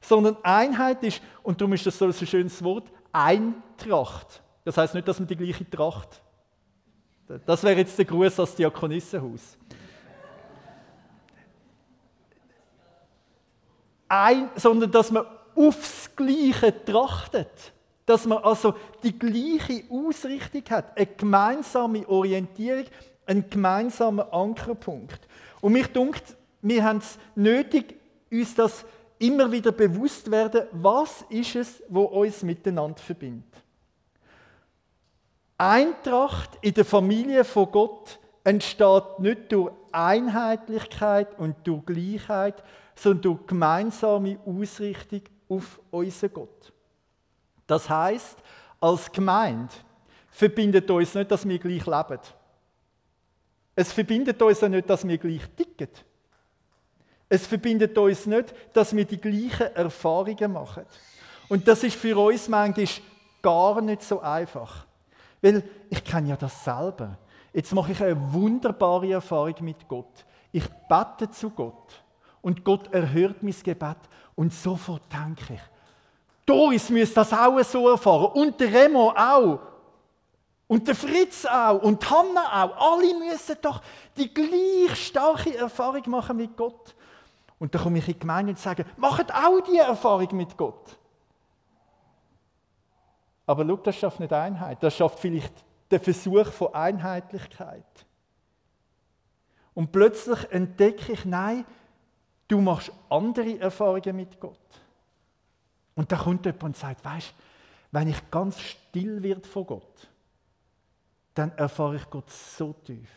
sondern 0.00 0.36
Einheit 0.42 1.02
ist, 1.02 1.20
und 1.42 1.60
darum 1.60 1.72
ist 1.72 1.86
das 1.86 1.98
so 1.98 2.06
ein 2.06 2.12
schönes 2.12 2.62
Wort, 2.62 2.90
Eintracht. 3.12 4.42
Das 4.64 4.76
heißt 4.76 4.94
nicht, 4.94 5.08
dass 5.08 5.18
man 5.18 5.26
die 5.26 5.36
gleiche 5.36 5.68
Tracht. 5.68 6.22
Das 7.46 7.62
wäre 7.62 7.78
jetzt 7.78 7.96
der 7.98 8.04
Gruß 8.04 8.38
als 8.40 8.54
Diakonissenhaus. 8.54 9.56
Ein, 14.10 14.50
sondern 14.56 14.90
dass 14.90 15.10
man 15.10 15.24
aufs 15.54 16.14
Gleiche 16.14 16.84
trachtet 16.84 17.72
dass 18.10 18.26
man 18.26 18.38
also 18.38 18.74
die 19.04 19.16
gleiche 19.16 19.84
Ausrichtung 19.88 20.64
hat, 20.70 20.96
eine 20.96 21.06
gemeinsame 21.06 22.08
Orientierung, 22.08 22.86
einen 23.24 23.48
gemeinsamen 23.48 24.28
Ankerpunkt. 24.32 25.20
Und 25.60 25.72
mich 25.72 25.86
dunkt, 25.86 26.36
wir 26.60 26.82
haben 26.82 26.98
es 26.98 27.18
nötig, 27.36 27.94
uns 28.28 28.54
das 28.56 28.84
immer 29.20 29.52
wieder 29.52 29.70
bewusst 29.70 30.28
werden, 30.28 30.62
was 30.72 31.24
ist 31.28 31.54
es, 31.54 31.82
wo 31.88 32.02
uns 32.02 32.42
miteinander 32.42 32.98
verbindet. 32.98 33.44
Eintracht 35.56 36.58
in 36.62 36.74
der 36.74 36.84
Familie 36.84 37.44
von 37.44 37.70
Gott 37.70 38.18
entsteht 38.42 39.20
nicht 39.20 39.52
durch 39.52 39.70
Einheitlichkeit 39.92 41.38
und 41.38 41.54
durch 41.64 41.86
Gleichheit, 41.86 42.60
sondern 43.00 43.22
durch 43.22 43.46
gemeinsame 43.46 44.38
Ausrichtung 44.44 45.22
auf 45.48 45.80
unseren 45.90 46.34
Gott. 46.34 46.72
Das 47.66 47.88
heißt, 47.88 48.36
als 48.78 49.10
Gemeinde 49.10 49.72
verbindet 50.30 50.90
uns 50.90 51.14
nicht, 51.14 51.30
dass 51.30 51.48
wir 51.48 51.58
gleich 51.58 51.86
leben. 51.86 52.20
Es 53.74 53.90
verbindet 53.90 54.42
uns 54.42 54.62
auch 54.62 54.68
nicht, 54.68 54.90
dass 54.90 55.08
wir 55.08 55.16
gleich 55.16 55.48
ticken. 55.56 55.88
Es 57.26 57.46
verbindet 57.46 57.96
uns 57.96 58.26
nicht, 58.26 58.52
dass 58.74 58.94
wir 58.94 59.06
die 59.06 59.20
gleichen 59.20 59.74
Erfahrungen 59.74 60.52
machen. 60.52 60.84
Und 61.48 61.66
das 61.66 61.82
ist 61.82 61.96
für 61.96 62.18
uns 62.18 62.48
manchmal 62.48 62.86
gar 63.40 63.80
nicht 63.80 64.02
so 64.02 64.20
einfach. 64.20 64.86
Weil 65.40 65.64
ich 65.88 66.04
kenne 66.04 66.28
ja 66.28 66.36
das 66.36 66.64
selber. 66.64 67.16
Jetzt 67.54 67.72
mache 67.72 67.92
ich 67.92 68.02
eine 68.02 68.32
wunderbare 68.32 69.10
Erfahrung 69.10 69.54
mit 69.60 69.88
Gott. 69.88 70.26
Ich 70.52 70.68
bete 70.86 71.30
zu 71.30 71.48
Gott 71.48 72.02
und 72.42 72.64
Gott 72.64 72.92
erhört 72.92 73.42
mein 73.42 73.54
Gebet 73.62 73.98
und 74.34 74.52
sofort 74.52 75.02
denke 75.12 75.54
ich, 75.54 75.60
Doris 76.46 76.90
müsste 76.90 77.14
das 77.16 77.32
auch 77.32 77.62
so 77.62 77.88
erfahren. 77.90 78.32
Und 78.32 78.58
der 78.58 78.72
Remo 78.72 79.10
auch. 79.10 79.60
Und 80.66 80.88
der 80.88 80.96
Fritz 80.96 81.44
auch. 81.44 81.80
Und 81.82 82.10
Hanna 82.10 82.64
auch. 82.64 82.94
Alle 82.94 83.14
müssen 83.18 83.56
doch 83.62 83.80
die 84.16 84.32
gleich 84.34 85.06
starke 85.06 85.56
Erfahrung 85.56 86.02
machen 86.06 86.36
mit 86.36 86.56
Gott. 86.56 86.94
Und 87.60 87.72
dann 87.72 87.82
komme 87.82 87.98
ich 87.98 88.08
in 88.08 88.14
die 88.14 88.18
Gemeinde 88.18 88.50
und 88.50 88.58
sage, 88.58 88.84
macht 88.96 89.32
auch 89.32 89.60
die 89.60 89.76
Erfahrung 89.76 90.28
mit 90.36 90.56
Gott. 90.56 90.98
Aber 93.46 93.64
schau, 93.64 93.76
das 93.76 93.96
schafft 93.96 94.18
nicht 94.18 94.32
Einheit. 94.32 94.82
Das 94.82 94.96
schafft 94.96 95.20
vielleicht 95.20 95.52
den 95.90 96.00
Versuch 96.00 96.46
von 96.46 96.74
Einheitlichkeit. 96.74 98.06
Und 99.74 99.92
plötzlich 99.92 100.50
entdecke 100.50 101.12
ich, 101.12 101.24
nein, 101.24 101.64
du 102.50 102.60
machst 102.60 102.92
andere 103.08 103.58
Erfahrungen 103.60 104.16
mit 104.16 104.40
Gott. 104.40 104.58
Und 105.94 106.10
da 106.10 106.16
kommt 106.16 106.44
jemand 106.44 106.62
und 106.64 106.76
sagt, 106.76 107.04
weißt, 107.04 107.32
wenn 107.92 108.08
ich 108.08 108.30
ganz 108.30 108.60
still 108.60 109.22
wird 109.22 109.46
vor 109.46 109.66
Gott, 109.66 110.08
dann 111.34 111.52
erfahre 111.52 111.96
ich 111.96 112.10
Gott 112.10 112.30
so 112.30 112.72
tief. 112.72 113.10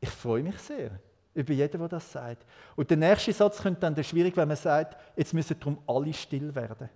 Ich 0.00 0.10
freue 0.10 0.42
mich 0.42 0.58
sehr 0.58 0.98
über 1.34 1.52
jeden, 1.52 1.78
der 1.78 1.88
das 1.88 2.10
sagt. 2.10 2.44
Und 2.76 2.90
der 2.90 2.96
nächste 2.96 3.32
Satz 3.32 3.62
könnte 3.62 3.80
dann 3.80 4.04
schwierig, 4.04 4.36
wenn 4.36 4.48
man 4.48 4.56
sagt, 4.56 4.96
jetzt 5.16 5.32
müssen 5.32 5.58
darum 5.58 5.78
alle 5.86 6.12
still 6.12 6.54
werden. 6.54 6.88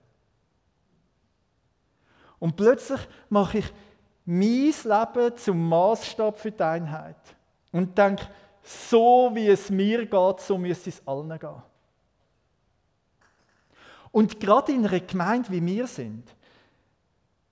Und 2.38 2.56
plötzlich 2.56 3.00
mache 3.28 3.58
ich 3.58 3.72
mein 4.24 4.74
Leben 4.84 5.36
zum 5.36 5.68
Maßstab 5.68 6.38
für 6.38 6.50
die 6.50 6.62
Einheit 6.62 7.16
und 7.72 7.96
denke, 7.96 8.26
so 8.64 9.30
wie 9.34 9.48
es 9.48 9.70
mir 9.70 10.06
geht, 10.06 10.40
so 10.40 10.58
müsste 10.58 10.90
es 10.90 11.06
allen 11.06 11.38
gehen. 11.38 11.62
Und 14.10 14.40
gerade 14.40 14.72
in 14.72 14.86
einer 14.86 15.00
Gemeinde, 15.00 15.50
wie 15.50 15.64
wir 15.64 15.86
sind, 15.86 16.24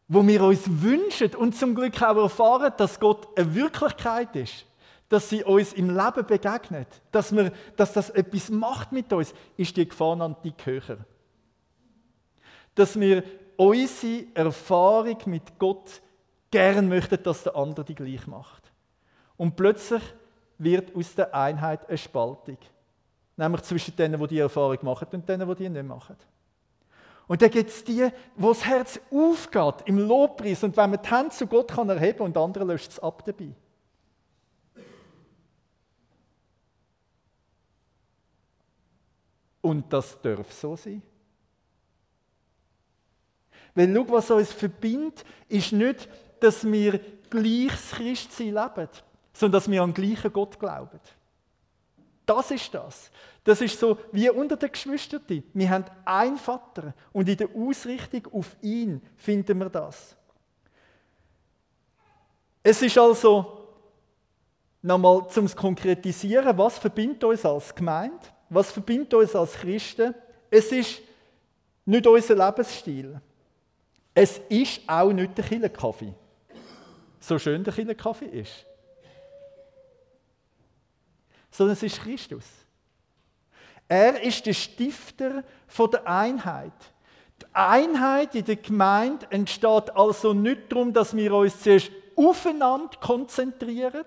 wo 0.09 0.27
wir 0.27 0.43
uns 0.43 0.63
wünschen 0.67 1.35
und 1.35 1.57
zum 1.57 1.75
Glück 1.75 2.01
auch 2.03 2.17
erfahren, 2.17 2.73
dass 2.77 3.01
Gott 3.01 3.27
eine 3.37 3.55
Wirklichkeit 3.55 4.35
ist, 4.37 4.67
dass 5.09 5.29
sie 5.29 5.45
uns 5.45 5.73
im 5.73 5.91
Leben 5.91 6.27
begegnet, 6.27 6.89
dass, 7.11 7.35
wir, 7.35 7.53
dass 7.77 7.93
das 7.93 8.11
etwas 8.11 8.49
macht 8.49 8.93
mit 8.93 9.13
uns, 9.13 9.35
ist 9.57 9.77
die 9.77 9.89
Gefahr 9.89 10.21
an 10.21 10.37
die 10.45 10.55
höher. 10.65 10.99
Dass 12.75 12.99
wir 12.99 13.23
unsere 13.57 14.27
Erfahrung 14.35 15.19
mit 15.27 15.59
Gott 15.59 16.01
gern 16.51 16.89
möchten, 16.89 17.23
dass 17.23 17.43
der 17.43 17.57
andere 17.57 17.85
die 17.85 17.95
gleich 17.95 18.27
macht. 18.27 18.73
Und 19.37 19.57
plötzlich 19.57 20.03
wird 20.63 20.95
aus 20.95 21.15
der 21.15 21.35
Einheit 21.35 21.89
eine 21.89 21.99
Spaltung. 21.99 22.59
Nämlich 23.37 23.63
zwischen 23.63 23.97
denen, 23.97 24.21
die 24.21 24.27
die 24.29 24.39
Erfahrung 24.39 24.79
machen 24.83 25.09
und 25.13 25.29
denen, 25.29 25.49
die 25.49 25.55
die 25.55 25.69
nicht 25.69 25.87
machen. 25.87 26.17
Und 27.27 27.41
dann 27.41 27.51
gibt 27.51 27.71
es 27.71 27.85
die, 27.85 28.09
wo 28.37 28.49
das 28.49 28.65
Herz 28.65 29.01
aufgeht 29.11 29.87
im 29.87 29.99
Lobpreis 29.99 30.63
und 30.65 30.77
wenn 30.77 30.91
man 30.91 31.01
die 31.03 31.09
Hände 31.09 31.31
zu 31.31 31.47
Gott 31.47 31.71
kann 31.71 31.89
erheben 31.89 32.21
und 32.21 32.37
andere 32.37 32.65
löscht 32.65 32.91
es 32.91 32.99
ab 32.99 33.25
dabei. 33.25 33.55
Und 39.63 39.93
das 39.93 40.21
darf 40.21 40.53
so 40.53 40.77
sein. 40.77 41.01
Weil 43.75 43.95
schau, 43.95 44.11
was 44.11 44.31
uns 44.31 44.53
verbindet, 44.53 45.25
ist 45.49 45.73
nicht, 45.73 46.09
dass 46.41 46.65
wir 46.65 47.01
gleiches 47.31 47.93
Christsein 47.93 48.55
leben, 48.55 48.89
sondern 49.33 49.61
dass 49.61 49.71
wir 49.71 49.83
an 49.83 49.93
den 49.93 50.05
gleichen 50.05 50.33
Gott 50.33 50.59
glauben. 50.59 51.01
Das 52.27 52.51
ist 52.51 52.73
das. 52.73 53.11
Das 53.45 53.61
ist 53.61 53.79
so 53.79 53.99
wie 54.13 54.31
unter 54.31 54.57
den 54.57 54.71
Geschwistern. 54.71 55.23
Wir 55.53 55.71
haben 55.71 55.85
einen 56.05 56.39
Vater 56.39 56.95
und 57.13 57.29
in 57.29 57.37
der 57.37 57.49
Ausrichtung 57.55 58.33
auf 58.33 58.57
ihn 58.63 59.03
finden 59.17 59.59
wir 59.59 59.69
das. 59.69 60.17
Es 62.63 62.81
ist 62.81 62.97
also, 62.97 63.67
nochmal 64.83 65.29
zum 65.29 65.49
Konkretisieren, 65.49 66.57
was 66.57 66.79
verbindet 66.79 67.25
uns 67.25 67.45
als 67.45 67.75
Gemeinde? 67.75 68.21
Was 68.49 68.71
verbindet 68.71 69.13
uns 69.15 69.35
als 69.35 69.55
Christen? 69.55 70.15
Es 70.49 70.71
ist 70.71 71.01
nicht 71.85 72.07
unser 72.07 72.35
Lebensstil. 72.37 73.21
Es 74.15 74.39
ist 74.49 74.83
auch 74.87 75.13
nicht 75.13 75.37
der 75.37 75.45
Killerkaffee. 75.45 76.15
So 77.19 77.39
schön 77.39 77.65
der 77.65 77.73
Killerkaffee 77.73 78.27
ist. 78.27 78.67
Sondern 81.53 81.75
es 81.75 81.85
ist 81.85 82.01
Christus. 82.01 82.45
Er 83.87 84.21
ist 84.23 84.45
der 84.45 84.55
Stifter 84.55 85.45
der 85.79 86.07
Einheit. 86.09 86.73
Die 87.41 87.47
Einheit 87.55 88.35
in 88.35 88.45
der 88.45 88.57
Gemeinde 88.57 89.27
entsteht 89.31 89.95
also 89.95 90.33
nicht 90.33 90.73
darum, 90.73 90.93
dass 90.93 91.15
wir 91.15 91.33
uns 91.35 91.61
zuerst 91.61 91.91
aufeinander 92.17 92.97
konzentrieren, 93.01 94.05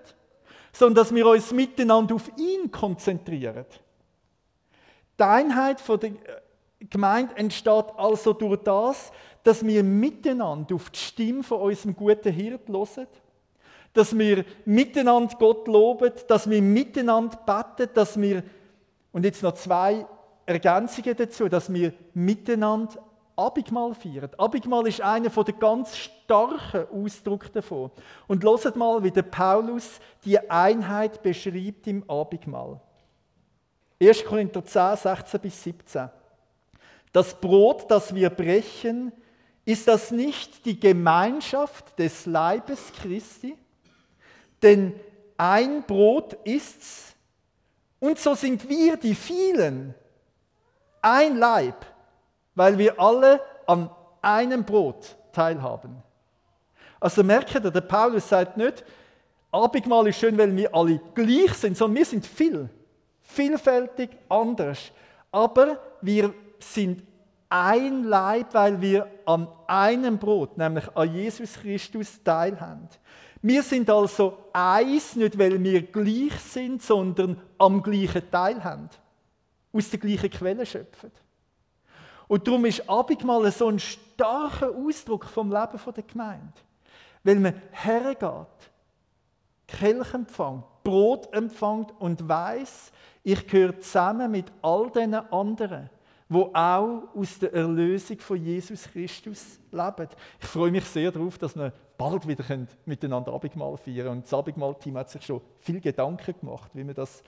sondern 0.72 1.04
dass 1.04 1.14
wir 1.14 1.26
uns 1.26 1.52
miteinander 1.52 2.16
auf 2.16 2.30
ihn 2.36 2.70
konzentrieren. 2.70 3.64
Die 5.18 5.22
Einheit 5.22 5.82
der 5.88 6.12
Gemeinde 6.80 7.36
entsteht 7.36 7.86
also 7.96 8.32
durch 8.32 8.60
das, 8.62 9.12
dass 9.42 9.64
wir 9.64 9.82
miteinander 9.82 10.74
auf 10.74 10.90
die 10.90 10.98
Stimme 10.98 11.42
von 11.42 11.60
unserem 11.60 11.94
guten 11.94 12.32
Hirt 12.32 12.68
hören, 12.68 13.06
dass 13.96 14.16
wir 14.16 14.44
miteinander 14.64 15.34
Gott 15.38 15.66
loben, 15.68 16.12
dass 16.28 16.48
wir 16.48 16.60
miteinander 16.62 17.36
beten, 17.36 17.92
dass 17.94 18.20
wir, 18.20 18.42
und 19.12 19.24
jetzt 19.24 19.42
noch 19.42 19.54
zwei 19.54 20.06
Ergänzungen 20.44 21.16
dazu, 21.16 21.48
dass 21.48 21.72
wir 21.72 21.92
miteinander 22.14 23.02
Abigmal 23.36 23.94
feiern. 23.94 24.30
Abigmal 24.38 24.86
ist 24.86 25.02
einer 25.02 25.28
der 25.28 25.54
ganz 25.54 25.94
starken 25.96 26.86
Ausdrücke 26.90 27.50
davon. 27.50 27.90
Und 28.26 28.42
hört 28.42 28.76
mal, 28.76 29.02
wie 29.02 29.10
der 29.10 29.22
Paulus 29.22 30.00
die 30.24 30.38
Einheit 30.50 31.22
beschreibt 31.22 31.86
im 31.86 32.08
Abigmal. 32.08 32.80
1. 34.00 34.24
Korinther 34.24 34.64
10, 34.64 34.96
16 34.96 35.40
bis 35.40 35.62
17. 35.62 36.08
Das 37.12 37.38
Brot, 37.38 37.90
das 37.90 38.14
wir 38.14 38.30
brechen, 38.30 39.12
ist 39.66 39.88
das 39.88 40.10
nicht 40.10 40.64
die 40.64 40.78
Gemeinschaft 40.78 41.98
des 41.98 42.24
Leibes 42.24 42.92
Christi? 42.92 43.56
Denn 44.62 44.98
ein 45.36 45.82
Brot 45.82 46.34
ist's 46.44 47.14
und 48.00 48.18
so 48.18 48.34
sind 48.34 48.68
wir 48.68 48.96
die 48.96 49.14
vielen 49.14 49.94
ein 51.02 51.36
Leib, 51.36 51.86
weil 52.54 52.78
wir 52.78 52.98
alle 52.98 53.40
an 53.66 53.90
einem 54.22 54.64
Brot 54.64 55.16
teilhaben. 55.32 56.02
Also 56.98 57.22
merkt 57.22 57.54
ihr, 57.54 57.60
der 57.60 57.80
Paulus 57.80 58.28
sagt 58.28 58.56
nicht, 58.56 58.84
Abendmahl 59.52 60.08
ist 60.08 60.18
schön, 60.18 60.36
weil 60.36 60.54
wir 60.56 60.74
alle 60.74 61.00
gleich 61.14 61.54
sind, 61.54 61.76
sondern 61.76 61.98
wir 61.98 62.04
sind 62.04 62.26
viel 62.26 62.68
vielfältig 63.26 64.10
anders. 64.28 64.90
Aber 65.30 65.78
wir 66.00 66.32
sind 66.58 67.02
ein 67.48 68.04
Leib, 68.04 68.54
weil 68.54 68.80
wir 68.80 69.08
an 69.24 69.48
einem 69.66 70.18
Brot, 70.18 70.56
nämlich 70.56 70.84
an 70.96 71.12
Jesus 71.12 71.54
Christus, 71.54 72.22
teilhaben. 72.22 72.88
Wir 73.46 73.62
sind 73.62 73.88
also 73.88 74.38
eins, 74.52 75.14
nicht 75.14 75.38
weil 75.38 75.62
wir 75.62 75.82
gleich 75.82 76.36
sind, 76.40 76.82
sondern 76.82 77.40
am 77.58 77.80
gleichen 77.80 78.28
Teil 78.28 78.64
haben. 78.64 78.90
Aus 79.72 79.88
der 79.88 80.00
gleichen 80.00 80.30
Quelle 80.30 80.66
schöpfen. 80.66 81.12
Und 82.26 82.44
darum 82.44 82.64
ist 82.64 82.90
Abendmahl 82.90 83.48
so 83.52 83.68
ein 83.68 83.78
starker 83.78 84.70
Ausdruck 84.74 85.26
vom 85.26 85.52
Leben 85.52 85.78
der 85.94 86.02
Gemeinde. 86.02 86.54
Weil 87.22 87.36
man 87.36 87.62
hergeht, 87.70 88.72
Kelch 89.68 90.12
empfängt, 90.12 90.64
Brot 90.82 91.32
empfängt 91.32 91.92
und 92.00 92.28
weiß, 92.28 92.90
ich 93.22 93.46
gehöre 93.46 93.78
zusammen 93.78 94.28
mit 94.28 94.46
all 94.60 94.90
den 94.90 95.14
anderen, 95.14 95.88
wo 96.28 96.50
auch 96.52 97.14
aus 97.14 97.38
der 97.38 97.54
Erlösung 97.54 98.18
von 98.18 98.42
Jesus 98.42 98.88
Christus 98.92 99.60
leben. 99.70 100.08
Ich 100.40 100.48
freue 100.48 100.72
mich 100.72 100.84
sehr 100.84 101.12
darauf, 101.12 101.38
dass 101.38 101.54
wir 101.54 101.72
bald 101.96 102.26
wieder 102.26 102.44
miteinander 102.84 103.32
Abendmahl 103.32 103.76
feiern 103.76 103.96
können. 103.96 104.08
Und 104.08 104.24
das 104.24 104.34
Abendmahl-Team 104.34 104.96
hat 104.96 105.10
sich 105.10 105.22
schon 105.22 105.40
viel 105.60 105.80
Gedanken 105.80 106.34
gemacht, 106.38 106.70
wie 106.74 106.84
man 106.84 106.94
das 106.94 107.22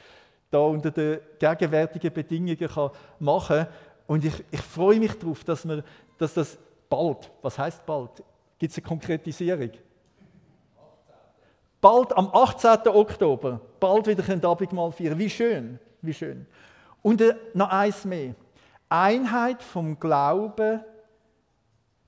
da 0.50 0.60
unter 0.60 0.90
den 0.90 1.20
gegenwärtigen 1.38 2.12
Bedingungen 2.12 2.56
kann 2.56 2.90
machen 3.18 3.64
kann. 3.64 3.68
Und 4.06 4.24
ich, 4.24 4.44
ich 4.50 4.60
freue 4.60 4.98
mich 4.98 5.12
darauf, 5.18 5.44
dass, 5.44 5.66
wir, 5.68 5.84
dass 6.16 6.34
das 6.34 6.58
bald, 6.88 7.30
was 7.42 7.58
heißt 7.58 7.84
bald? 7.84 8.22
Gibt 8.58 8.72
es 8.72 8.78
eine 8.78 8.86
Konkretisierung? 8.86 9.70
Bald 11.80 12.16
am 12.16 12.30
18. 12.32 12.88
Oktober, 12.88 13.60
bald 13.78 14.06
wieder 14.06 14.24
ein 14.28 14.44
Abendmahl 14.44 14.90
feiern. 14.90 15.18
Wie 15.18 15.30
schön. 15.30 15.78
Wie 16.02 16.14
schön. 16.14 16.46
Und 17.02 17.20
äh, 17.20 17.34
noch 17.54 17.70
eins 17.70 18.04
mehr. 18.04 18.34
Einheit 18.88 19.62
vom 19.62 19.98
Glauben 20.00 20.80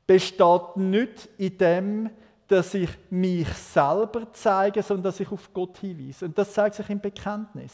besteht 0.07 0.77
nicht 0.77 1.29
in 1.39 1.59
dem, 1.59 2.11
dass 2.51 2.75
ich 2.75 2.91
mich 3.11 3.49
selber 3.49 4.27
zeige, 4.33 4.83
sondern 4.83 5.05
dass 5.05 5.21
ich 5.21 5.31
auf 5.31 5.53
Gott 5.55 5.79
hinweise. 5.79 6.25
Und 6.25 6.37
das 6.37 6.53
zeigt 6.53 6.75
sich 6.75 6.91
im 6.91 7.01
Bekenntnis. 7.01 7.73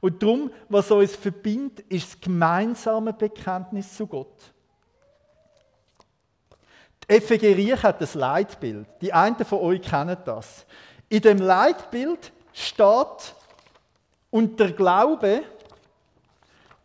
Und 0.00 0.22
darum, 0.22 0.50
was 0.70 0.90
uns 0.90 1.14
verbindet, 1.14 1.80
ist 1.90 2.14
das 2.14 2.20
gemeinsame 2.20 3.12
Bekenntnis 3.12 3.94
zu 3.94 4.06
Gott. 4.06 4.52
Die 7.02 7.20
FG 7.20 7.54
Riech 7.54 7.82
hat 7.82 8.00
das 8.00 8.14
Leitbild. 8.14 8.86
Die 9.02 9.12
einen 9.12 9.44
von 9.44 9.58
euch 9.58 9.82
kennen 9.82 10.16
das. 10.24 10.64
In 11.10 11.20
dem 11.20 11.38
Leitbild 11.38 12.32
steht 12.54 13.34
und 14.30 14.58
der 14.58 14.72
Glaube 14.72 15.42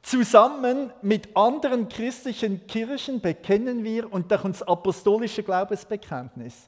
zusammen 0.01 0.91
mit 1.01 1.35
anderen 1.35 1.87
christlichen 1.87 2.67
Kirchen 2.67 3.21
bekennen 3.21 3.83
wir 3.85 4.11
und 4.11 4.29
durch 4.29 4.43
uns 4.43 4.61
apostolische 4.61 5.43
Glaubensbekenntnis. 5.43 6.67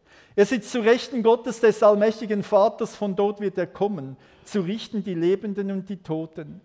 Er 0.35 0.45
sitzt 0.45 0.71
zu 0.71 0.79
Rechten 0.79 1.23
Gottes 1.23 1.59
des 1.59 1.83
allmächtigen 1.83 2.43
Vaters, 2.43 2.95
von 2.95 3.15
dort 3.15 3.41
wird 3.41 3.57
er 3.57 3.67
kommen, 3.67 4.15
zu 4.45 4.61
richten 4.61 5.03
die 5.03 5.13
Lebenden 5.13 5.71
und 5.71 5.89
die 5.89 6.01
Toten. 6.01 6.61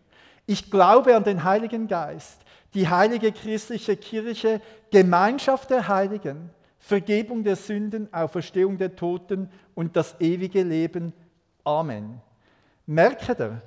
Ich 0.47 0.71
glaube 0.71 1.17
an 1.17 1.25
den 1.25 1.43
Heiligen 1.43 1.89
Geist, 1.89 2.41
die 2.75 2.89
heilige 2.89 3.33
christliche 3.33 3.97
Kirche, 3.97 4.61
Gemeinschaft 4.91 5.71
der 5.71 5.89
Heiligen, 5.89 6.51
Vergebung 6.79 7.43
der 7.43 7.57
Sünden, 7.57 8.13
Auferstehung 8.15 8.79
der 8.79 8.95
Toten 8.95 9.51
und 9.75 9.97
das 9.97 10.15
ewige 10.21 10.63
Leben. 10.63 11.13
Amen. 11.65 12.21
Merkt 12.87 13.29
ihr, 13.29 13.61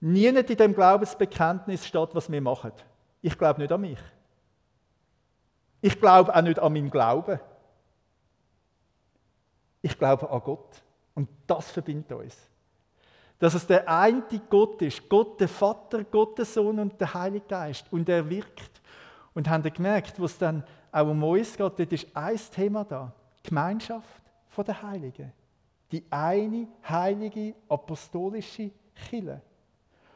nie 0.00 0.26
in 0.26 0.36
dem 0.36 0.74
Glaubensbekenntnis 0.74 1.86
steht, 1.86 2.14
was 2.14 2.30
wir 2.30 2.40
machen. 2.40 2.72
Ich 3.20 3.36
glaube 3.36 3.60
nicht 3.60 3.72
an 3.72 3.82
mich. 3.82 3.98
Ich 5.82 6.00
glaube 6.00 6.34
auch 6.34 6.40
nicht 6.40 6.58
an 6.58 6.72
meinen 6.72 6.90
Glauben. 6.90 7.38
Ich 9.86 9.96
glaube 9.96 10.28
an 10.28 10.40
Gott. 10.42 10.82
Und 11.14 11.28
das 11.46 11.70
verbindet 11.70 12.10
uns. 12.10 12.36
Dass 13.38 13.54
es 13.54 13.64
der 13.68 13.88
eine 13.88 14.24
Gott 14.50 14.82
ist, 14.82 15.08
Gott 15.08 15.38
der 15.38 15.46
Vater, 15.46 16.02
Gott 16.02 16.36
der 16.36 16.44
Sohn 16.44 16.80
und 16.80 17.00
der 17.00 17.14
Heilige 17.14 17.46
Geist. 17.46 17.86
Und 17.92 18.08
er 18.08 18.28
wirkt. 18.28 18.82
Und 19.32 19.48
haben 19.48 19.62
gemerkt, 19.62 20.18
wo 20.18 20.24
es 20.24 20.36
dann 20.36 20.64
auch 20.90 21.06
um 21.06 21.22
uns 21.22 21.56
geht, 21.56 21.78
dort 21.78 21.92
ist 21.92 22.08
ein 22.16 22.40
Thema 22.52 22.84
da. 22.84 23.12
Gemeinschaft 23.44 24.22
der 24.56 24.82
Heiligen. 24.82 25.32
Die 25.92 26.02
eine 26.10 26.66
heilige 26.88 27.54
apostolische 27.68 28.72
Kille. 29.08 29.40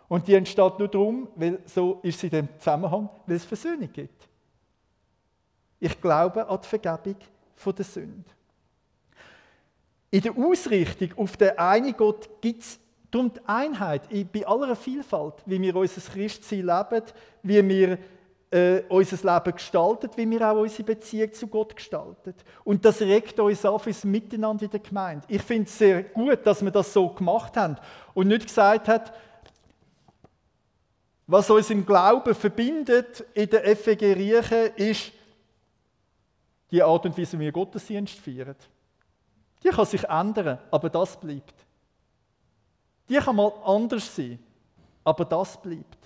Und 0.09 0.26
die 0.26 0.35
entsteht 0.35 0.78
nur 0.80 0.88
darum, 0.88 1.28
weil 1.37 1.61
so 1.64 2.00
ist 2.02 2.18
sie 2.18 2.26
in 2.26 2.33
dem 2.33 2.48
Zusammenhang, 2.59 3.09
weil 3.24 3.37
es 3.37 3.44
Versöhnung 3.44 3.92
gibt. 3.92 4.28
Ich 5.78 6.00
glaube 6.00 6.48
an 6.48 6.61
die 6.61 6.66
Vergebung 6.66 7.16
der 7.76 7.85
Sünde. 7.85 8.30
In 10.11 10.23
der 10.23 10.37
Ausrichtung 10.37 11.11
auf 11.16 11.37
den 11.37 11.57
einen 11.57 11.96
Gott 11.96 12.29
gibt 12.40 12.62
es 12.62 12.81
darum 13.11 13.33
die 13.33 13.40
Einheit 13.46 14.03
bei 14.33 14.46
aller 14.46 14.75
Vielfalt, 14.75 15.35
wie 15.46 15.61
wir 15.61 15.77
unser 15.77 16.01
Christsein 16.01 16.66
leben, 16.66 17.05
wie 17.42 17.68
wir 17.68 17.99
äh, 18.51 18.83
unser 18.88 19.35
Leben 19.35 19.55
gestalten, 19.55 20.11
wie 20.16 20.29
wir 20.29 20.51
auch 20.51 20.61
unsere 20.61 20.83
Beziehung 20.83 21.33
zu 21.33 21.46
Gott 21.46 21.77
gestalten. 21.77 22.35
Und 22.64 22.85
das 22.85 23.01
regt 23.01 23.38
uns 23.38 23.64
auf 23.64 23.87
ins 23.87 24.05
Miteinander 24.05 24.64
in 24.64 24.70
der 24.70 24.81
Gemeinde. 24.81 25.25
Ich 25.29 25.42
finde 25.42 25.64
es 25.64 25.79
sehr 25.79 26.03
gut, 26.03 26.40
dass 26.44 26.62
wir 26.62 26.73
das 26.73 26.92
so 26.92 27.09
gemacht 27.09 27.57
haben 27.57 27.77
und 28.14 28.29
nicht 28.29 28.46
gesagt 28.46 28.88
hat, 28.88 29.14
was 31.27 31.49
uns 31.49 31.70
im 31.70 31.87
Glauben 31.87 32.35
verbindet 32.35 33.25
in 33.35 33.49
der 33.49 33.77
FEG 33.77 34.03
Riechen, 34.16 34.75
ist 34.75 35.12
die 36.73 36.83
Art 36.83 37.07
und 37.07 37.16
Weise, 37.16 37.38
wie 37.38 37.44
wir 37.44 37.53
Gottesdienst 37.53 38.18
feiern. 38.18 38.57
Die 39.62 39.68
kann 39.68 39.87
sich 39.87 40.05
ändern, 40.05 40.59
aber 40.70 40.88
das 40.88 41.18
bleibt. 41.18 41.55
Die 43.09 43.16
kann 43.16 43.37
mal 43.37 43.53
anders 43.64 44.14
sein, 44.14 44.38
aber 45.05 45.25
das 45.25 45.61
bleibt. 45.61 45.99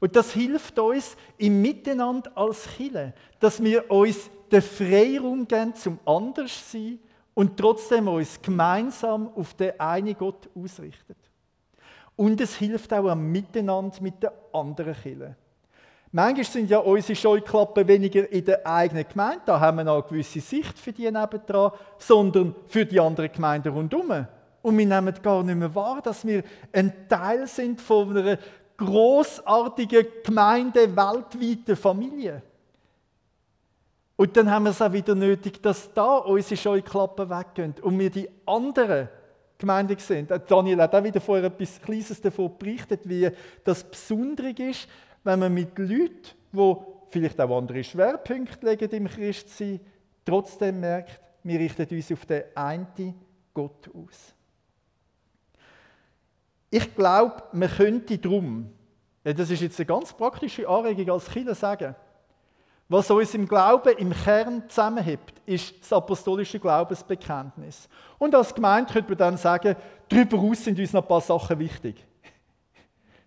Und 0.00 0.14
das 0.14 0.32
hilft 0.32 0.78
uns 0.78 1.16
im 1.38 1.62
Miteinander 1.62 2.30
als 2.34 2.68
Chile, 2.76 3.14
dass 3.40 3.62
wir 3.62 3.90
uns 3.90 4.30
den 4.50 4.60
Freiraum 4.60 5.48
geben 5.48 5.74
zum 5.74 5.98
Anderssein 6.04 6.98
und 7.32 7.56
trotzdem 7.56 8.08
uns 8.08 8.40
gemeinsam 8.42 9.32
auf 9.34 9.54
den 9.54 9.78
einen 9.80 10.16
Gott 10.16 10.48
ausrichten. 10.54 11.16
Und 12.16 12.40
es 12.40 12.56
hilft 12.56 12.92
auch 12.92 13.08
am 13.08 13.32
Miteinander 13.32 13.96
mit 14.00 14.22
den 14.22 14.30
anderen 14.52 14.94
Chile. 14.94 15.36
Manchmal 16.16 16.44
sind 16.44 16.70
ja 16.70 16.78
unsere 16.78 17.16
Scheuklappen 17.16 17.88
weniger 17.88 18.30
in 18.30 18.44
der 18.44 18.64
eigenen 18.64 19.04
Gemeinde, 19.08 19.42
da 19.46 19.58
haben 19.58 19.78
wir 19.78 19.82
noch 19.82 19.94
eine 19.94 20.02
gewisse 20.04 20.38
Sicht 20.38 20.78
für 20.78 20.92
die 20.92 21.10
nebendran, 21.10 21.72
sondern 21.98 22.54
für 22.68 22.86
die 22.86 23.00
anderen 23.00 23.32
Gemeinden 23.32 23.72
rundherum. 23.72 24.24
Und 24.62 24.78
wir 24.78 24.86
nehmen 24.86 25.12
gar 25.20 25.42
nicht 25.42 25.56
mehr 25.56 25.74
wahr, 25.74 26.00
dass 26.00 26.24
wir 26.24 26.44
ein 26.72 27.08
Teil 27.08 27.48
sind 27.48 27.80
von 27.80 28.16
einer 28.16 28.38
großartigen 28.76 30.06
Gemeinde, 30.24 30.82
weltweiten 30.94 31.74
Familie. 31.74 32.42
Und 34.14 34.36
dann 34.36 34.48
haben 34.48 34.66
wir 34.66 34.70
es 34.70 34.80
auch 34.80 34.92
wieder 34.92 35.16
nötig, 35.16 35.60
dass 35.60 35.92
da 35.92 36.18
unsere 36.18 36.56
Scheuklappen 36.56 37.28
weggehen 37.28 37.74
und 37.82 37.98
wir 37.98 38.10
die 38.10 38.30
anderen 38.46 39.08
Gemeinden 39.58 39.98
sehen. 39.98 40.28
Daniel 40.46 40.80
hat 40.80 40.94
auch 40.94 41.02
wieder 41.02 41.20
vorher 41.20 41.46
etwas 41.46 41.82
Kleines 41.82 42.20
davon 42.20 42.56
berichtet, 42.56 43.00
wie 43.02 43.28
das 43.64 43.82
Besondere 43.82 44.50
ist, 44.50 44.86
wenn 45.24 45.40
man 45.40 45.52
mit 45.52 45.76
Leuten, 45.78 46.10
die 46.52 46.76
vielleicht 47.10 47.40
auch 47.40 47.58
andere 47.58 47.82
Schwerpunkte 47.82 48.66
legen 48.66 48.90
im 48.90 49.08
Christsein, 49.08 49.80
trotzdem 50.24 50.80
merkt, 50.80 51.20
wir 51.42 51.58
richten 51.58 51.86
uns 51.94 52.12
auf 52.12 52.24
den 52.26 52.44
einen 52.54 53.14
Gott 53.52 53.90
aus. 53.94 54.34
Ich 56.70 56.94
glaube, 56.94 57.42
man 57.52 57.68
könnte 57.68 58.18
drum, 58.18 58.70
das 59.22 59.50
ist 59.50 59.62
jetzt 59.62 59.78
eine 59.78 59.86
ganz 59.86 60.12
praktische 60.12 60.68
Anregung 60.68 61.10
als 61.10 61.30
Kinder 61.30 61.54
sagen, 61.54 61.94
was 62.88 63.10
uns 63.10 63.34
im 63.34 63.48
Glauben 63.48 63.96
im 63.96 64.12
Kern 64.12 64.68
zusammenhebt, 64.68 65.40
ist 65.46 65.80
das 65.80 65.92
apostolische 65.92 66.60
Glaubensbekenntnis. 66.60 67.88
Und 68.18 68.34
als 68.34 68.54
Gemeinde 68.54 68.92
könnte 68.92 69.10
man 69.10 69.18
dann 69.18 69.36
sagen, 69.38 69.76
darüber 70.08 70.38
hinaus 70.38 70.64
sind 70.64 70.78
uns 70.78 70.92
noch 70.92 71.02
ein 71.02 71.08
paar 71.08 71.22
Sachen 71.22 71.58
wichtig. 71.58 72.04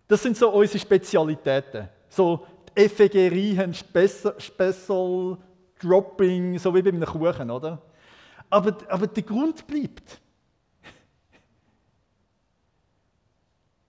Das 0.08 0.24
sind 0.24 0.38
so 0.38 0.50
unsere 0.50 0.80
Spezialitäten. 0.80 1.89
So 2.10 2.46
die 2.76 2.84
Effigerien, 2.84 3.74
Special 3.74 5.38
Dropping, 5.80 6.58
so 6.58 6.74
wie 6.74 6.82
bei 6.82 6.89
einem 6.89 7.06
Kuchen, 7.06 7.52
oder? 7.52 7.82
Aber, 8.50 8.78
aber 8.88 9.08
der 9.08 9.24
Grund 9.24 9.67
bleibt. 9.67 10.22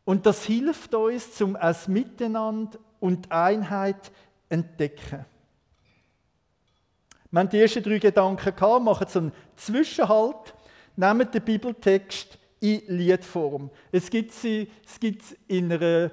Und 0.04 0.26
das 0.26 0.44
hilft 0.44 0.94
uns, 0.94 1.35
zum 1.35 1.54
als 1.54 1.87
Miteinander 1.87 2.78
und 2.98 3.31
Einheit 3.31 4.11
entdecken. 4.48 5.24
Wir 7.31 7.40
haben 7.40 7.50
die 7.50 7.61
ersten 7.61 7.83
drei 7.83 7.98
Gedanken 7.98 8.54
gehabt, 8.57 8.85
machen 8.85 9.07
so 9.09 9.18
einen 9.18 9.33
Zwischenhalt, 9.57 10.54
nehmen 10.96 11.31
den 11.31 11.42
Bibeltext 11.42 12.38
in 12.61 12.83
Liedform. 12.88 13.71
Es 13.92 14.11
gibt 14.11 14.33
sie, 14.33 14.71
es 14.87 14.99
gibt 14.99 15.23
in 15.47 15.73
einer 15.73 16.11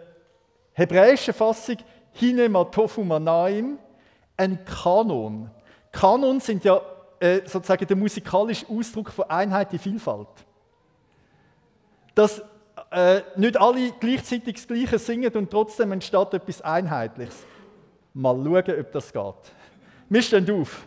hebräischen 0.73 1.33
Fassung 1.33 1.77
Hinematofu 2.11 3.03
Manaim 3.03 3.77
ein 4.37 4.63
Kanon. 4.65 5.49
Kanon 5.91 6.39
sind 6.39 6.63
ja 6.63 6.81
äh, 7.19 7.41
sozusagen 7.45 7.85
der 7.87 7.97
musikalische 7.97 8.67
Ausdruck 8.69 9.11
von 9.11 9.29
Einheit 9.29 9.73
in 9.73 9.79
Vielfalt. 9.79 10.27
Dass 12.13 12.41
äh, 12.91 13.21
nicht 13.35 13.57
alle 13.57 13.91
gleichzeitig 13.99 14.55
das 14.55 14.67
Gleiche 14.67 14.99
singen 14.99 15.33
und 15.33 15.49
trotzdem 15.49 15.91
entsteht 15.91 16.33
etwas 16.33 16.61
Einheitliches. 16.61 17.45
Mal 18.13 18.35
schauen, 18.35 18.79
ob 18.79 18.91
das 18.91 19.11
geht. 19.11 19.53
Wir 20.09 20.21
stehen 20.21 20.49
auf. 20.51 20.85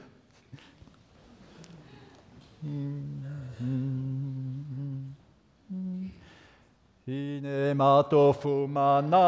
הנה 7.09 8.03
תופו 8.09 8.67
מנעים, 8.69 9.19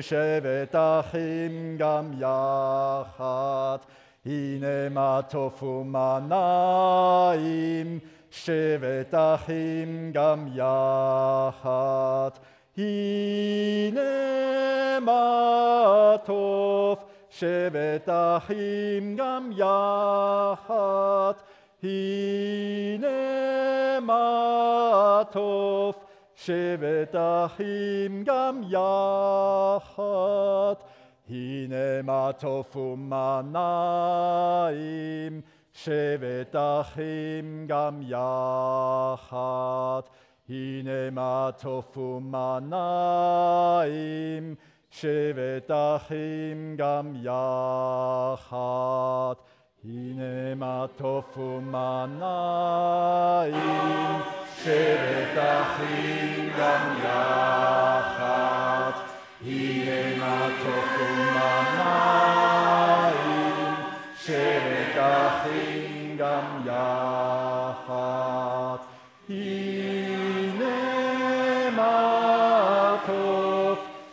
שבת 0.00 0.74
אחים 0.74 1.76
גם 1.78 2.12
יחד. 2.18 3.78
הנה 4.26 4.88
מה 4.90 5.20
תופו 5.28 5.84
מנעים, 5.84 7.28
שבת 8.30 9.14
אחים 9.14 10.10
גם 10.12 10.46
יחד. 10.54 12.30
הנה 12.78 14.00
מה 15.00 16.14
טוב, 16.24 16.98
שבת 17.30 18.08
אחים 18.08 19.16
גם 19.16 19.50
יחד. 19.56 21.32
הנה 21.83 23.07
מה 24.01 25.21
טוב, 25.31 25.95
שבת 26.35 27.15
אחים 27.15 28.23
גם 28.23 28.61
יחד. 28.69 30.75
הנה 31.29 32.01
מה 32.03 32.31
טוב 32.39 32.75
ומנעים, 32.75 33.81
שבת 35.73 36.55
אחים 36.55 37.65
גם 37.67 38.01
יחד. 38.01 40.01
הנה 40.49 41.09
מה 41.11 41.49
טוב 41.61 41.97
ומנעים, 41.97 42.95
שבת 44.89 45.71
אחים 45.71 46.75
גם 46.77 47.13
יחד. 47.15 49.33
이내 49.84 50.54
마토프마나인 50.54 52.22
세레타힘 54.62 56.52
감야핫 56.52 57.02
이내 59.42 60.16
마토프마나인 60.18 60.76
세레타힘 64.14 66.16
감야핫 66.16 67.82
이내 69.28 70.62
마토프 71.72 73.10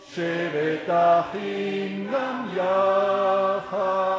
세레타힘 0.08 2.10
감야핫 2.10 4.19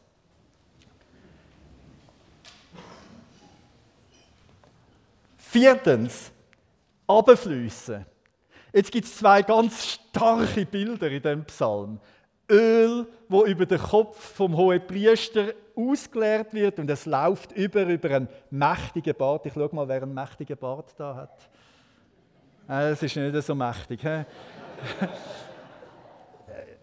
Viertens, 5.51 6.31
Abflüsse. 7.05 8.05
Jetzt 8.71 8.89
gibt 8.89 9.05
es 9.05 9.17
zwei 9.17 9.41
ganz 9.41 9.85
starke 9.85 10.65
Bilder 10.65 11.09
in 11.09 11.21
dem 11.21 11.43
Psalm. 11.43 11.99
Öl, 12.49 13.05
wo 13.27 13.43
über 13.43 13.65
den 13.65 13.77
Kopf 13.77 14.17
vom 14.33 14.55
hohen 14.55 14.87
Priester 14.87 15.47
ausgeleert 15.75 16.53
wird 16.53 16.79
und 16.79 16.89
es 16.89 17.05
läuft 17.05 17.51
über 17.51 17.83
über 17.83 18.11
einen 18.11 18.29
mächtigen 18.49 19.13
Bart. 19.13 19.45
Ich 19.45 19.51
schaue 19.51 19.67
mal, 19.73 19.89
wer 19.89 20.03
einen 20.03 20.13
mächtigen 20.13 20.55
Bart 20.55 20.93
da 20.95 21.15
hat. 21.15 21.49
Es 22.93 23.03
ist 23.03 23.17
nicht 23.17 23.45
so 23.45 23.53
mächtig. 23.53 23.99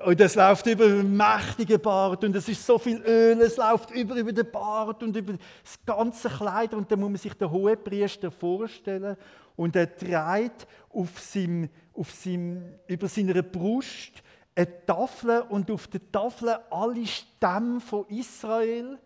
Und 0.04 0.20
es 0.20 0.36
läuft 0.36 0.66
über 0.66 0.84
einen 0.84 1.16
mächtigen 1.16 1.80
Bart 1.80 2.22
und 2.22 2.36
es 2.36 2.48
ist 2.48 2.64
so 2.64 2.78
viel 2.78 3.02
Öl, 3.04 3.40
es 3.40 3.56
läuft 3.56 3.90
über, 3.90 4.14
über 4.14 4.32
den 4.32 4.48
Bart 4.48 5.02
und 5.02 5.16
über 5.16 5.32
das 5.32 5.78
ganze 5.84 6.28
Kleid. 6.28 6.72
Und 6.72 6.90
dann 6.90 7.00
muss 7.00 7.08
man 7.08 7.18
sich 7.18 7.34
den 7.34 7.50
Hohepriester 7.50 8.30
vorstellen 8.30 9.16
und 9.56 9.74
er 9.74 9.96
trägt 9.96 10.68
auf 10.90 11.18
seinem, 11.18 11.68
auf 11.94 12.12
seinem, 12.12 12.62
über 12.86 13.08
seiner 13.08 13.42
Brust 13.42 14.22
eine 14.54 14.86
Tafel 14.86 15.40
und 15.48 15.68
auf 15.68 15.88
der 15.88 16.12
Tafel 16.12 16.50
alle 16.70 17.06
Stämme 17.06 17.80
von 17.80 18.06
Israel 18.08 18.98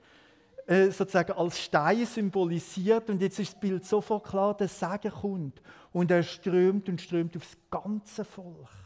äh, 0.66 0.90
sozusagen 0.90 1.32
als 1.32 1.58
Stein 1.58 2.04
symbolisiert. 2.04 3.08
Und 3.08 3.22
jetzt 3.22 3.38
ist 3.38 3.54
das 3.54 3.60
Bild 3.60 3.86
sofort 3.86 4.24
klar, 4.24 4.54
der 4.54 4.68
Segen 4.68 5.10
kommt 5.10 5.62
und 5.90 6.10
er 6.10 6.22
strömt 6.22 6.86
und 6.90 7.00
strömt 7.00 7.34
aufs 7.34 7.56
ganze 7.70 8.26
Volk 8.26 8.81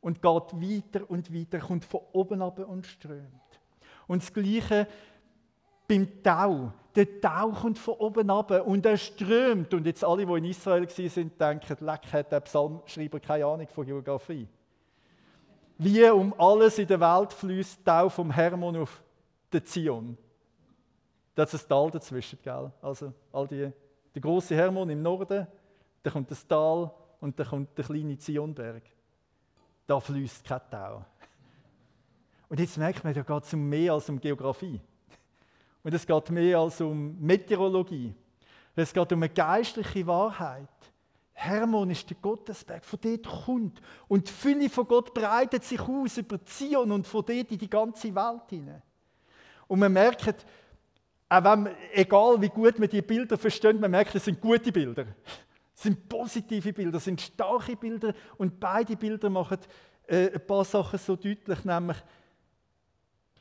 und 0.00 0.22
geht 0.22 0.24
weiter 0.24 1.10
und 1.10 1.34
weiter, 1.34 1.58
kommt 1.58 1.84
von 1.84 2.00
oben 2.12 2.42
ab 2.42 2.58
und 2.58 2.86
strömt. 2.86 3.60
Und 4.06 4.22
das 4.22 4.32
Gleiche 4.32 4.86
beim 5.88 6.22
Tau. 6.22 6.72
Der 6.94 7.20
Tau 7.20 7.50
kommt 7.50 7.78
von 7.78 7.94
oben 7.94 8.30
ab 8.30 8.50
und 8.66 8.86
er 8.86 8.96
strömt. 8.96 9.74
Und 9.74 9.86
jetzt 9.86 10.04
alle, 10.04 10.24
die 10.24 10.32
in 10.32 10.44
Israel 10.44 10.88
sind, 10.88 11.40
denken, 11.40 11.76
leck, 11.80 12.12
hat 12.12 12.32
der 12.32 12.40
Psalmschreiber 12.40 13.20
keine 13.20 13.46
Ahnung 13.46 13.68
von 13.68 13.84
Geografie. 13.84 14.48
Wie 15.78 16.08
um 16.08 16.34
alles 16.38 16.78
in 16.78 16.86
der 16.86 17.00
Welt 17.00 17.32
fließt 17.32 17.84
Tau 17.84 18.08
vom 18.08 18.30
Hermon 18.30 18.76
auf 18.76 19.02
den 19.52 19.64
Zion. 19.64 20.16
Da 21.34 21.42
ist 21.42 21.54
ein 21.54 21.68
Tal 21.68 21.90
dazwischen, 21.90 22.38
gell? 22.42 22.72
Also 22.80 23.12
all 23.30 23.46
die, 23.46 23.70
der 24.14 24.22
große 24.22 24.54
Hermon 24.54 24.88
im 24.88 25.02
Norden, 25.02 25.46
dann 26.02 26.12
kommt 26.12 26.30
das 26.30 26.46
Tal 26.46 26.90
und 27.20 27.38
dann 27.38 27.46
kommt 27.46 27.76
der 27.76 27.84
kleine 27.84 28.16
Zionberg 28.16 28.82
da 29.86 30.00
fließt 30.00 30.44
kein 30.44 30.60
Tau. 30.70 31.04
Und 32.48 32.60
jetzt 32.60 32.78
merkt 32.78 33.02
man, 33.04 33.14
da 33.14 33.22
geht 33.22 33.44
es 33.44 33.52
um 33.54 33.68
mehr 33.68 33.92
als 33.92 34.08
um 34.08 34.20
Geografie. 34.20 34.80
Und 35.82 35.94
es 35.94 36.06
geht 36.06 36.30
mehr 36.30 36.58
als 36.58 36.80
um 36.80 37.20
Meteorologie. 37.20 38.14
Es 38.74 38.92
geht 38.92 39.12
um 39.12 39.22
eine 39.22 39.32
geistliche 39.32 40.06
Wahrheit. 40.06 40.68
Hermon 41.32 41.90
ist 41.90 42.08
der 42.08 42.16
Gottesberg, 42.20 42.84
von 42.84 42.98
dort 43.00 43.44
kommt. 43.44 43.80
Und 44.08 44.28
die 44.28 44.32
Fülle 44.32 44.70
von 44.70 44.86
Gott 44.86 45.12
breitet 45.12 45.64
sich 45.64 45.80
aus 45.80 46.18
über 46.18 46.42
Zion 46.44 46.92
und 46.92 47.06
von 47.06 47.24
dort 47.24 47.50
in 47.50 47.58
die 47.58 47.70
ganze 47.70 48.14
Welt 48.14 48.48
hinein. 48.48 48.82
Und 49.68 49.80
man 49.80 49.92
merkt, 49.92 50.46
auch 51.28 51.44
wenn, 51.44 51.68
egal 51.92 52.40
wie 52.40 52.48
gut 52.48 52.78
man 52.78 52.88
die 52.88 53.02
Bilder 53.02 53.36
versteht, 53.36 53.80
man 53.80 53.90
merkt, 53.90 54.14
es 54.14 54.24
sind 54.24 54.40
gute 54.40 54.72
Bilder. 54.72 55.06
Es 55.76 55.82
sind 55.82 56.08
positive 56.08 56.72
Bilder, 56.72 56.96
es 56.96 57.04
sind 57.04 57.20
starke 57.20 57.76
Bilder 57.76 58.14
und 58.38 58.58
beide 58.58 58.96
Bilder 58.96 59.28
machen 59.28 59.58
äh, 60.06 60.32
ein 60.32 60.46
paar 60.46 60.64
Sachen 60.64 60.98
so 60.98 61.16
deutlich, 61.16 61.64
nämlich 61.64 61.98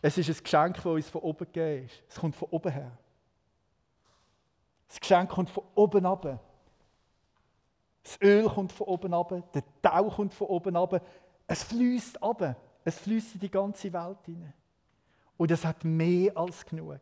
es 0.01 0.17
ist 0.17 0.29
ein 0.29 0.43
Geschenk, 0.43 0.75
das 0.75 0.85
uns 0.85 1.09
von 1.09 1.21
oben 1.21 1.45
gegeben 1.45 1.85
ist. 1.85 2.03
Es 2.09 2.15
kommt 2.17 2.35
von 2.35 2.49
oben 2.49 2.71
her. 2.71 2.91
Das 4.87 4.99
Geschenk 4.99 5.29
kommt 5.29 5.49
von 5.49 5.63
oben 5.73 6.05
ab. 6.05 6.39
Das 8.03 8.21
Öl 8.21 8.47
kommt 8.47 8.71
von 8.71 8.87
oben 8.87 9.13
ab, 9.13 9.51
der 9.53 9.63
Tau 9.81 10.09
kommt 10.09 10.33
von 10.33 10.47
oben 10.47 10.75
ab. 10.75 11.01
Es 11.47 11.63
fließt 11.63 12.21
ab. 12.21 12.55
Es 12.83 12.99
fließt 12.99 13.35
in 13.35 13.39
die 13.39 13.49
ganze 13.49 13.91
Welt 13.91 14.19
hinein. 14.25 14.53
Und 15.37 15.49
es 15.49 15.65
hat 15.65 15.83
mehr 15.83 16.37
als 16.37 16.65
genug. 16.65 16.99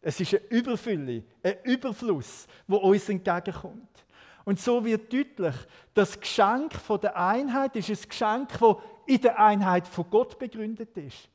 Es 0.00 0.20
ist 0.20 0.34
eine 0.34 0.44
Überfülle, 0.48 1.24
ein 1.42 1.56
Überfluss, 1.64 2.46
wo 2.66 2.76
uns 2.76 3.08
entgegenkommt. 3.08 4.04
Und 4.44 4.58
so 4.58 4.84
wird 4.84 5.12
deutlich, 5.12 5.54
das 5.92 6.18
Geschenk 6.18 6.72
der 7.02 7.16
Einheit 7.16 7.76
ist 7.76 7.90
ein 7.90 8.08
Geschenk, 8.08 8.58
das 8.58 8.76
in 9.06 9.20
der 9.20 9.38
Einheit 9.38 9.86
von 9.86 10.08
Gott 10.08 10.38
begründet 10.38 10.96
ist. 10.96 11.28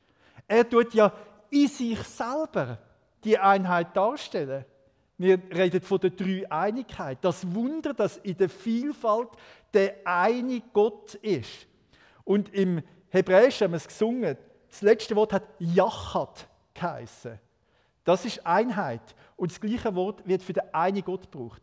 Er 0.48 0.68
tut 0.68 0.94
ja 0.94 1.12
in 1.50 1.68
sich 1.68 1.98
selber 2.00 2.78
die 3.22 3.38
Einheit 3.38 3.96
darstellen. 3.96 4.64
Wir 5.16 5.40
reden 5.54 5.80
von 5.80 6.00
der 6.00 6.10
Dreieinigkeit. 6.10 7.18
Das 7.22 7.54
Wunder, 7.54 7.94
dass 7.94 8.16
in 8.18 8.36
der 8.36 8.48
Vielfalt 8.48 9.28
der 9.72 9.96
eine 10.04 10.60
Gott 10.72 11.14
ist. 11.14 11.66
Und 12.24 12.52
im 12.52 12.82
Hebräischen 13.10 13.66
haben 13.66 13.72
wir 13.72 13.76
es 13.76 13.86
gesungen. 13.86 14.36
Das 14.68 14.82
letzte 14.82 15.14
Wort 15.14 15.32
hat 15.32 15.44
Yachat 15.60 16.48
geheißen. 16.74 17.38
Das 18.04 18.24
ist 18.24 18.46
Einheit. 18.46 19.14
Und 19.36 19.50
das 19.50 19.60
gleiche 19.60 19.94
Wort 19.94 20.26
wird 20.26 20.42
für 20.42 20.52
den 20.52 20.72
einen 20.72 21.02
Gott 21.02 21.30
gebraucht. 21.30 21.62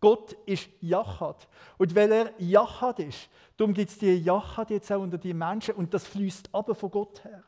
Gott 0.00 0.36
ist 0.46 0.68
Jachad. 0.80 1.48
Und 1.76 1.94
weil 1.94 2.12
er 2.12 2.32
Jachad 2.38 3.00
ist, 3.00 3.28
darum 3.56 3.74
gibt 3.74 3.90
es 3.90 3.98
die 3.98 4.14
Jachad 4.14 4.70
jetzt 4.70 4.92
auch 4.92 5.00
unter 5.00 5.18
die 5.18 5.34
Menschen 5.34 5.74
und 5.74 5.92
das 5.92 6.06
fließt 6.06 6.50
aber 6.52 6.74
von 6.74 6.90
Gott 6.90 7.24
her. 7.24 7.42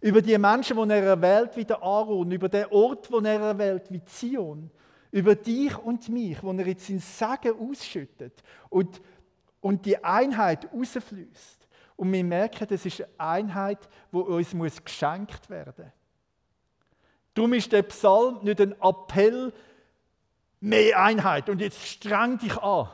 Über 0.00 0.22
die 0.22 0.38
Menschen, 0.38 0.76
die 0.76 0.94
er 0.94 1.02
erwählt 1.02 1.56
wie 1.56 1.64
der 1.64 1.82
Aaron, 1.82 2.30
über 2.30 2.48
den 2.48 2.66
Ort, 2.66 3.10
wo 3.10 3.18
er 3.18 3.40
erwählt 3.40 3.90
wie 3.90 4.02
Zion, 4.04 4.70
über 5.10 5.34
dich 5.34 5.76
und 5.76 6.08
mich, 6.08 6.42
wo 6.42 6.52
er 6.52 6.66
jetzt 6.66 6.88
in 6.88 7.00
Sagen 7.00 7.54
ausschüttet 7.58 8.42
und, 8.68 9.00
und 9.60 9.84
die 9.84 10.02
Einheit 10.02 10.72
rausfließt. 10.72 11.68
Und 11.96 12.12
wir 12.12 12.24
merken, 12.24 12.66
das 12.68 12.86
ist 12.86 13.02
eine 13.18 13.30
Einheit, 13.30 13.88
die 14.12 14.16
uns 14.16 14.84
geschenkt 14.84 15.50
werden 15.50 15.84
muss. 15.84 15.99
Darum 17.34 17.52
ist 17.52 17.70
der 17.72 17.82
Psalm 17.82 18.38
nicht 18.42 18.60
ein 18.60 18.74
Appell, 18.80 19.52
mehr 20.60 21.02
Einheit 21.02 21.48
und 21.48 21.60
jetzt 21.60 21.86
streng 21.86 22.38
dich 22.38 22.56
an. 22.58 22.88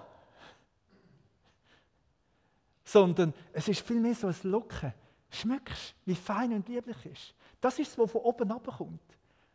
Sondern 2.85 3.35
es 3.53 3.67
ist 3.69 3.81
vielmehr 3.81 4.15
so 4.15 4.29
ein 4.29 4.37
Locken. 4.43 4.93
Schmeckst, 5.31 5.95
wie 6.05 6.15
fein 6.15 6.53
und 6.53 6.69
lieblich 6.69 7.05
ist. 7.07 7.35
Das 7.61 7.79
ist 7.79 7.89
es, 7.89 7.99
was 7.99 8.11
von 8.11 8.21
oben 8.21 8.49
kommt. 8.49 9.01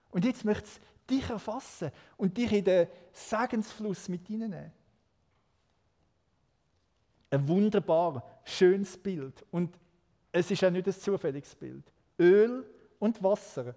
Und 0.09 0.25
jetzt 0.25 0.43
möchte 0.43 0.65
es 0.65 0.79
dich 1.09 1.29
erfassen 1.29 1.91
und 2.17 2.37
dich 2.37 2.51
in 2.51 2.65
den 2.65 2.87
Segensfluss 3.13 4.09
mit 4.09 4.27
hineinnehmen. 4.27 4.71
Ein 7.29 7.47
wunderbar 7.47 8.41
schönes 8.43 8.97
Bild. 8.97 9.45
Und 9.51 9.73
es 10.33 10.51
ist 10.51 10.63
auch 10.63 10.69
nicht 10.69 10.85
ein 10.85 10.93
zufälliges 10.93 11.55
Bild. 11.55 11.83
Öl 12.19 12.69
und 12.99 13.23
Wasser 13.23 13.75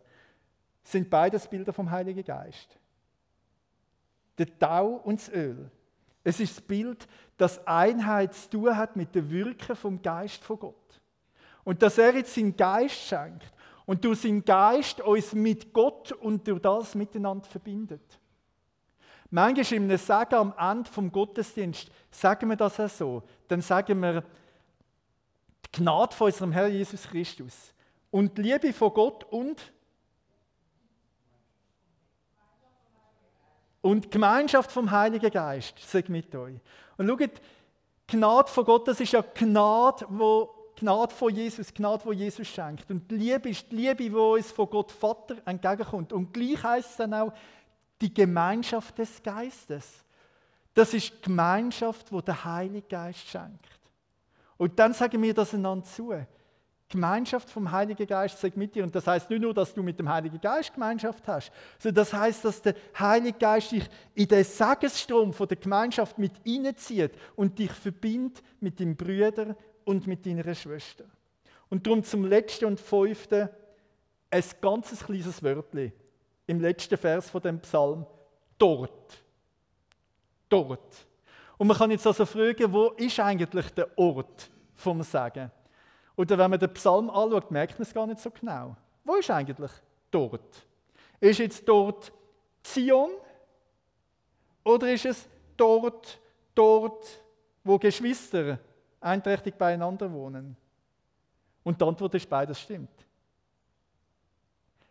sind 0.85 1.11
beides 1.11 1.49
Bilder 1.49 1.73
vom 1.73 1.91
Heiligen 1.91 2.25
Geist. 2.25 2.79
Der 4.39 4.59
Tau 4.59 5.01
und 5.05 5.21
das 5.21 5.29
Öl. 5.31 5.71
Es 6.23 6.41
ist 6.41 6.57
das 6.57 6.65
Bild, 6.65 7.07
das 7.37 7.67
Einheit 7.67 8.35
zu 8.35 8.51
tun 8.51 8.77
hat 8.77 8.97
mit 8.97 9.15
der 9.15 9.29
Wirken 9.29 9.77
vom 9.77 10.01
Geist 10.01 10.45
von 10.45 10.59
Gott. 10.59 11.01
Und 11.65 11.83
dass 11.83 11.99
er 11.99 12.15
jetzt 12.15 12.35
seinen 12.35 12.57
Geist 12.57 12.97
schenkt 12.97 13.53
und 13.87 14.05
durch 14.05 14.21
seinen 14.21 14.45
Geist 14.45 15.01
uns 15.01 15.33
mit 15.35 15.73
Gott 15.73 16.13
und 16.13 16.47
durch 16.47 16.61
das 16.61 16.95
miteinander 16.95 17.49
verbindet. 17.49 18.21
Manchmal 19.31 19.73
in 19.73 19.85
einem 19.85 19.99
Sagen 19.99 20.35
am 20.35 20.55
Ende 20.59 20.91
vom 20.91 21.11
Gottesdienst 21.11 21.91
sagen 22.11 22.49
wir 22.49 22.57
das 22.57 22.79
auch 22.79 22.89
so. 22.89 23.23
Dann 23.49 23.61
sagen 23.61 24.01
wir, 24.01 24.23
die 25.67 25.81
Gnade 25.81 26.15
von 26.15 26.27
unserem 26.27 26.53
Herrn 26.53 26.73
Jesus 26.73 27.03
Christus 27.03 27.73
und 28.11 28.39
die 28.39 28.43
Liebe 28.43 28.73
von 28.73 28.93
Gott 28.93 29.25
und 29.25 29.73
Und 33.85 34.11
Gemeinschaft 34.11 34.73
vom 34.73 34.91
Heiligen 34.91 35.31
Geist 35.31 35.79
sagt 35.79 36.09
mit 36.09 36.35
euch. 36.35 36.59
Und 36.97 37.07
schaut, 37.07 37.33
Gnade 38.07 38.51
von 38.51 38.65
Gott, 38.65 38.89
das 38.89 38.99
ist 38.99 39.13
ja 39.13 39.21
Gnade, 39.21 40.07
wo 40.09 40.49
Gnade 40.75 41.15
von 41.15 41.35
Jesus, 41.35 41.75
Gnade, 41.75 42.03
wo 42.07 42.13
Jesus 42.13 42.49
schenkt. 42.49 42.91
Und 42.91 43.11
die 43.11 43.17
Liebe 43.17 43.51
ist 43.51 43.71
die 43.71 43.77
Liebe, 43.77 44.05
die 44.05 44.11
uns 44.11 44.51
von 44.53 44.71
Gott 44.71 44.91
Vater 44.91 45.37
entgegenkommt. 45.45 46.15
Und 46.15 46.33
gleich 46.33 46.63
heißt 46.63 46.91
es 46.93 46.97
dann 46.97 47.13
auch 47.13 47.35
die 48.01 48.15
Gemeinschaft 48.15 48.97
des 48.97 49.23
Geistes. 49.23 50.03
Das 50.73 50.95
ist 50.95 51.13
die 51.19 51.21
Gemeinschaft, 51.21 52.11
wo 52.11 52.23
der 52.23 52.43
Heilige 52.43 52.89
Geist 52.89 53.29
schenkt. 53.29 53.69
Und 54.57 54.79
dann 54.79 54.95
sagen 54.95 55.21
wir 55.21 55.35
das 55.35 55.53
einander 55.53 55.85
zu. 55.85 56.11
Gemeinschaft 56.95 57.51
vom 57.51 57.73
Heiligen 57.73 58.07
Geist 58.07 58.41
sagt 58.41 58.57
mit 58.57 58.73
dir. 58.73 58.85
Und 58.85 58.95
das 58.95 59.07
heißt 59.07 59.29
nicht 59.29 59.43
nur, 59.43 59.53
dass 59.53 59.75
du 59.75 59.83
mit 59.83 59.99
dem 59.99 60.09
Heiligen 60.09 60.41
Geist 60.41 60.73
Gemeinschaft 60.73 61.27
hast, 61.27 61.51
sondern 61.81 61.97
das 61.97 62.13
heißt, 62.13 62.45
dass 62.45 62.63
der 62.63 62.77
Heilige 62.97 63.37
Geist 63.37 63.73
dich 63.73 63.85
in 64.15 64.29
den 64.29 64.45
Segensstrom 64.45 65.33
von 65.33 65.49
der 65.49 65.57
Gemeinschaft 65.57 66.19
mit 66.19 66.33
hineinzieht 66.45 67.11
und 67.35 67.59
dich 67.59 67.73
verbindet 67.73 68.43
mit 68.61 68.79
deinem 68.79 68.95
Brüder 68.95 69.57
und 69.85 70.07
mit 70.07 70.25
deiner 70.25 70.55
Schwester. 70.55 71.05
Und 71.69 71.85
darum 71.85 72.05
zum 72.05 72.25
letzten 72.27 72.67
und 72.67 72.79
fünften 72.79 73.49
ein 74.31 74.45
ganzes 74.61 75.05
kleines 75.05 75.43
Wörtchen 75.43 75.93
im 76.47 76.61
letzten 76.61 76.97
Vers 76.97 77.29
von 77.29 77.43
dem 77.43 77.59
Psalm. 77.59 78.07
Dort. 78.57 79.21
Dort. 80.49 81.07
Und 81.59 81.67
man 81.67 81.77
kann 81.77 81.91
jetzt 81.91 82.07
also 82.07 82.25
fragen, 82.25 82.73
wo 82.73 82.91
ist 82.91 83.19
eigentlich 83.19 83.69
der 83.71 83.99
Ort 83.99 84.49
vom 84.77 85.03
Sagen? 85.03 85.51
Oder 86.17 86.39
wenn 86.39 86.51
man 86.51 86.61
den 86.61 86.73
Psalm 86.75 87.11
anschaut, 87.11 87.51
merkt 87.51 87.79
man 87.79 87.83
es 87.83 87.95
gar 87.95 88.07
nicht 88.07 88.21
so 88.21 88.31
genau. 88.31 88.77
Wo 89.05 89.17
ist 89.17 89.31
eigentlich 89.31 89.71
dort? 90.11 90.67
Ist 91.21 91.39
jetzt 91.39 91.69
dort 91.69 92.13
Zion? 92.63 93.11
Oder 94.65 94.93
ist 94.93 95.05
es 95.05 95.29
dort, 95.57 96.19
dort, 96.55 97.21
wo 97.65 97.79
Geschwister 97.79 98.59
einträchtig 99.01 99.57
beieinander 99.57 100.11
wohnen? 100.11 100.57
Und 101.63 101.81
die 101.81 101.85
Antwort 101.85 102.15
ist, 102.15 102.29
beides 102.29 102.61
stimmt. 102.61 103.05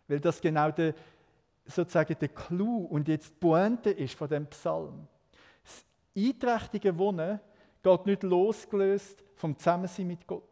Weil 0.07 0.19
das 0.19 0.41
genau 0.41 0.71
der, 0.71 0.93
sozusagen 1.65 2.17
der 2.19 2.29
Clou 2.29 2.86
und 2.86 3.07
jetzt 3.07 3.29
die 3.29 3.39
Pointe 3.39 3.91
ist 3.91 4.15
von 4.15 4.27
dem 4.27 4.45
Psalm. 4.47 5.07
Das 5.63 5.86
einträchtige 6.15 6.97
Wohnen 6.97 7.39
geht 7.81 8.05
nicht 8.05 8.23
losgelöst 8.23 9.23
vom 9.36 9.57
Zusammensein 9.57 10.07
mit 10.07 10.27
Gott. 10.27 10.43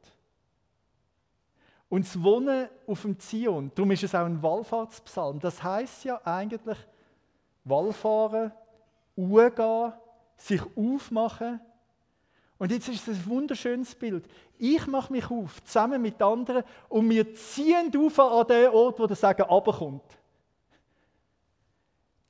Und 1.91 2.05
das 2.05 2.23
Wohnen 2.23 2.69
auf 2.87 3.01
dem 3.01 3.19
Zion, 3.19 3.69
darum 3.75 3.91
ist 3.91 4.01
es 4.01 4.15
auch 4.15 4.23
ein 4.23 4.41
Wallfahrtspsalm, 4.41 5.41
das 5.41 5.61
heißt 5.61 6.05
ja 6.05 6.21
eigentlich 6.23 6.77
Wallfahren, 7.65 8.53
umgehen, 9.13 9.91
sich 10.37 10.61
aufmachen. 10.77 11.59
Und 12.57 12.71
jetzt 12.71 12.87
ist 12.87 13.09
es 13.09 13.17
ein 13.17 13.25
wunderschönes 13.25 13.93
Bild. 13.93 14.23
Ich 14.57 14.87
mache 14.87 15.11
mich 15.11 15.29
auf, 15.29 15.61
zusammen 15.65 16.01
mit 16.01 16.21
anderen, 16.21 16.63
und 16.87 17.09
wir 17.09 17.35
ziehen 17.35 17.91
auf 17.97 18.19
an 18.19 18.47
den 18.47 18.69
Ort, 18.69 18.97
wo 18.97 19.05
der 19.05 19.17
Sagen 19.17 19.43
abkommt. 19.43 20.20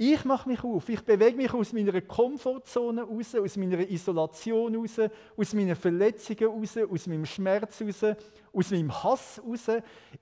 Ich 0.03 0.25
mache 0.25 0.49
mich 0.49 0.63
auf, 0.63 0.89
ich 0.89 1.01
bewege 1.01 1.37
mich 1.37 1.53
aus 1.53 1.73
meiner 1.73 2.01
Komfortzone 2.01 3.03
raus, 3.03 3.35
aus 3.35 3.55
meiner 3.55 3.87
Isolation 3.87 4.75
raus, 4.75 4.99
aus 5.37 5.53
meinen 5.53 5.75
Verletzungen 5.75 6.45
raus, 6.47 6.75
aus 6.75 7.05
meinem 7.05 7.27
Schmerz 7.27 7.79
raus, 7.83 8.15
aus 8.51 8.71
meinem 8.71 9.03
Hass 9.03 9.39
raus. 9.45 9.67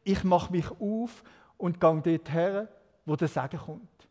Ich 0.04 0.22
mache 0.26 0.52
mich 0.52 0.70
auf 0.70 1.24
und 1.56 1.80
gehe 1.80 2.02
dort 2.02 2.30
her, 2.30 2.68
wo 3.06 3.16
der 3.16 3.30
Segen 3.30 3.58
kommt. 3.58 4.10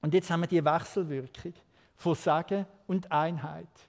Und 0.00 0.14
jetzt 0.14 0.30
haben 0.30 0.42
wir 0.42 0.46
die 0.46 0.64
Wechselwirkung 0.64 1.54
von 1.96 2.14
Segen 2.14 2.66
und 2.86 3.10
Einheit. 3.10 3.85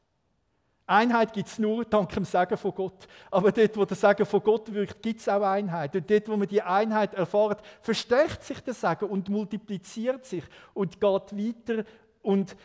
Einheit 0.87 1.33
gibt 1.33 1.49
es 1.49 1.59
nur 1.59 1.83
dank 1.83 2.09
dem 2.11 2.23
Segen 2.23 2.57
von 2.57 2.73
Gott. 2.73 3.07
Aber 3.29 3.51
dort, 3.51 3.75
wo 3.75 3.83
der 3.83 3.97
Segen 3.97 4.25
von 4.25 4.41
Gott 4.41 4.73
wirkt, 4.73 5.01
gibt 5.01 5.19
es 5.19 5.27
auch 5.27 5.41
Einheit. 5.41 5.93
Und 5.95 6.09
dort, 6.09 6.29
wo 6.29 6.37
man 6.37 6.47
die 6.47 6.61
Einheit 6.61 7.13
erfährt, 7.13 7.61
verstärkt 7.81 8.43
sich 8.43 8.61
der 8.61 8.73
Segen 8.73 9.09
und 9.09 9.27
multipliziert 9.27 10.25
sich 10.25 10.45
und 10.73 11.01
geht 11.01 11.03
weiter 11.37 11.83
und 12.21 12.55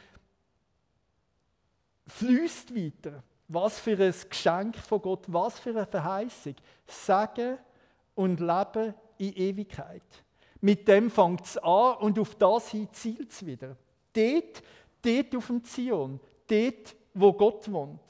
fließt 2.06 2.74
weiter. 2.76 3.24
Was 3.48 3.80
für 3.80 3.98
ein 3.98 4.14
Geschenk 4.28 4.76
von 4.76 5.02
Gott, 5.02 5.24
was 5.26 5.58
für 5.58 5.70
eine 5.70 5.84
Verheißung. 5.84 6.54
Segen 6.86 7.58
und 8.14 8.38
Leben 8.38 8.94
in 9.18 9.34
Ewigkeit. 9.34 10.02
Mit 10.60 10.86
dem 10.86 11.10
fängt 11.10 11.44
es 11.44 11.58
an 11.58 11.96
und 11.96 12.20
auf 12.20 12.36
das 12.36 12.70
hin 12.70 12.88
zielt 12.92 13.32
es 13.32 13.44
wieder. 13.44 13.76
Dort, 14.12 14.62
dort 15.02 15.36
auf 15.36 15.46
dem 15.48 15.64
Zion, 15.64 16.20
dort 16.46 16.94
wo 17.14 17.32
Gott 17.32 17.70
wohnt. 17.70 18.00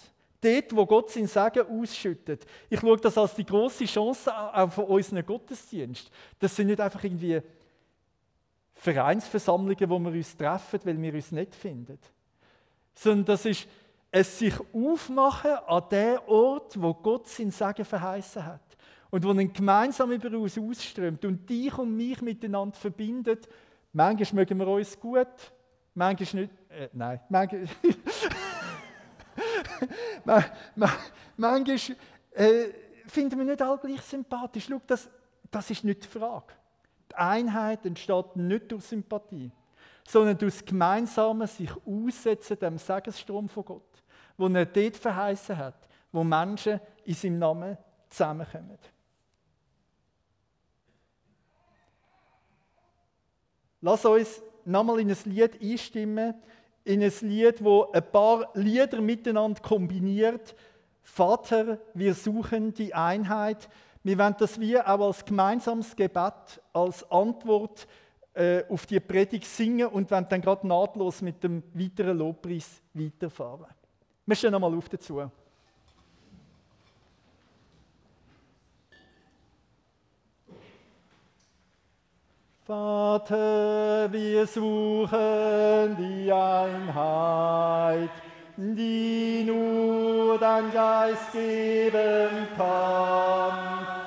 Dort, 0.40 0.74
wo 0.74 0.84
Gott 0.86 1.10
sein 1.10 1.26
Segen 1.26 1.66
ausschüttet. 1.68 2.44
Ich 2.68 2.80
schaue 2.80 2.96
das 2.96 3.16
als 3.16 3.34
die 3.34 3.46
große 3.46 3.84
Chance 3.84 4.32
auch 4.34 4.72
von 4.72 4.84
unseren 4.86 5.24
Gottesdienst. 5.24 6.10
Das 6.38 6.56
sind 6.56 6.66
nicht 6.66 6.80
einfach 6.80 7.02
irgendwie 7.04 7.40
Vereinsversammlungen, 8.74 9.88
wo 9.88 9.98
wir 10.00 10.10
uns 10.10 10.36
treffen, 10.36 10.80
weil 10.82 11.00
wir 11.00 11.14
uns 11.14 11.30
nicht 11.30 11.54
finden. 11.54 11.98
Sondern 12.94 13.24
das 13.26 13.44
ist 13.44 13.68
es 14.14 14.38
sich 14.38 14.54
aufmachen 14.74 15.52
an 15.66 15.84
den 15.90 16.18
Ort, 16.26 16.80
wo 16.80 16.92
Gott 16.92 17.28
sein 17.28 17.50
Segen 17.50 17.84
verheißen 17.84 18.44
hat. 18.44 18.60
Und 19.10 19.24
wo 19.24 19.32
ihn 19.32 19.52
gemeinsam 19.52 20.12
über 20.12 20.36
uns 20.38 20.58
ausströmt 20.58 21.24
und 21.24 21.48
dich 21.48 21.76
und 21.78 21.96
mich 21.96 22.20
miteinander 22.20 22.76
verbindet. 22.76 23.48
Manchmal 23.92 24.42
mögen 24.42 24.58
wir 24.58 24.68
uns 24.68 24.98
gut, 24.98 25.52
manchmal 25.94 26.42
nicht. 26.42 26.52
Äh, 26.68 26.88
nein, 26.92 27.20
manchmal. 27.28 27.68
Manchmal 31.36 31.88
äh, 32.32 32.68
finden 33.06 33.38
wir 33.38 33.44
nicht 33.44 33.62
alle 33.62 33.78
gleich 33.78 34.02
sympathisch. 34.02 34.66
Schau, 34.68 34.80
das, 34.86 35.08
das 35.50 35.70
ist 35.70 35.84
nicht 35.84 36.04
die 36.04 36.08
Frage. 36.08 36.52
Die 37.10 37.16
Einheit 37.16 37.84
entsteht 37.84 38.36
nicht 38.36 38.72
durch 38.72 38.84
Sympathie, 38.84 39.50
sondern 40.08 40.38
durch 40.38 40.54
das 40.54 40.64
gemeinsame 40.64 41.46
sich 41.46 41.70
aussetzen 41.86 42.58
dem 42.58 42.78
Segensstrom 42.78 43.48
von 43.48 43.64
Gott, 43.64 44.02
wo 44.36 44.48
er 44.48 44.66
dort 44.66 44.96
verheißen 44.96 45.56
hat, 45.56 45.88
wo 46.10 46.24
Menschen 46.24 46.80
in 47.04 47.14
seinem 47.14 47.38
Namen 47.38 47.78
zusammenkommen. 48.08 48.78
Lass 53.82 54.04
uns 54.04 54.40
nochmal 54.64 55.00
in 55.00 55.10
ein 55.10 55.16
Lied 55.24 55.60
einstimmen, 55.60 56.34
in 56.84 57.02
ein 57.02 57.12
Lied, 57.20 57.62
wo 57.62 57.90
ein 57.92 58.02
paar 58.10 58.50
Lieder 58.54 59.00
miteinander 59.00 59.60
kombiniert. 59.60 60.54
Vater, 61.02 61.78
wir 61.94 62.14
suchen 62.14 62.74
die 62.74 62.94
Einheit. 62.94 63.68
Wir 64.02 64.18
wollen 64.18 64.36
das 64.38 64.58
wie 64.58 64.78
auch 64.78 65.06
als 65.06 65.24
gemeinsames 65.24 65.94
Gebet, 65.94 66.60
als 66.72 67.08
Antwort 67.10 67.86
äh, 68.34 68.64
auf 68.68 68.86
die 68.86 68.98
Predigt 68.98 69.46
singen 69.46 69.88
und 69.88 70.10
wollen 70.10 70.26
dann 70.28 70.40
gerade 70.40 70.66
nahtlos 70.66 71.22
mit 71.22 71.42
dem 71.44 71.62
weiteren 71.74 72.18
Lobpreis 72.18 72.80
weiterfahren. 72.94 73.66
Wir 74.26 74.36
stehen 74.36 74.52
nochmal 74.52 74.74
auf 74.74 74.88
dazu. 74.88 75.22
Vater, 82.72 84.10
wir 84.10 84.46
suchen 84.46 85.94
die 85.98 86.32
Einheit, 86.32 88.08
die 88.56 89.44
nur 89.46 90.38
dein 90.38 90.72
Geist 90.72 91.32
geben 91.34 92.48
kann. 92.56 94.01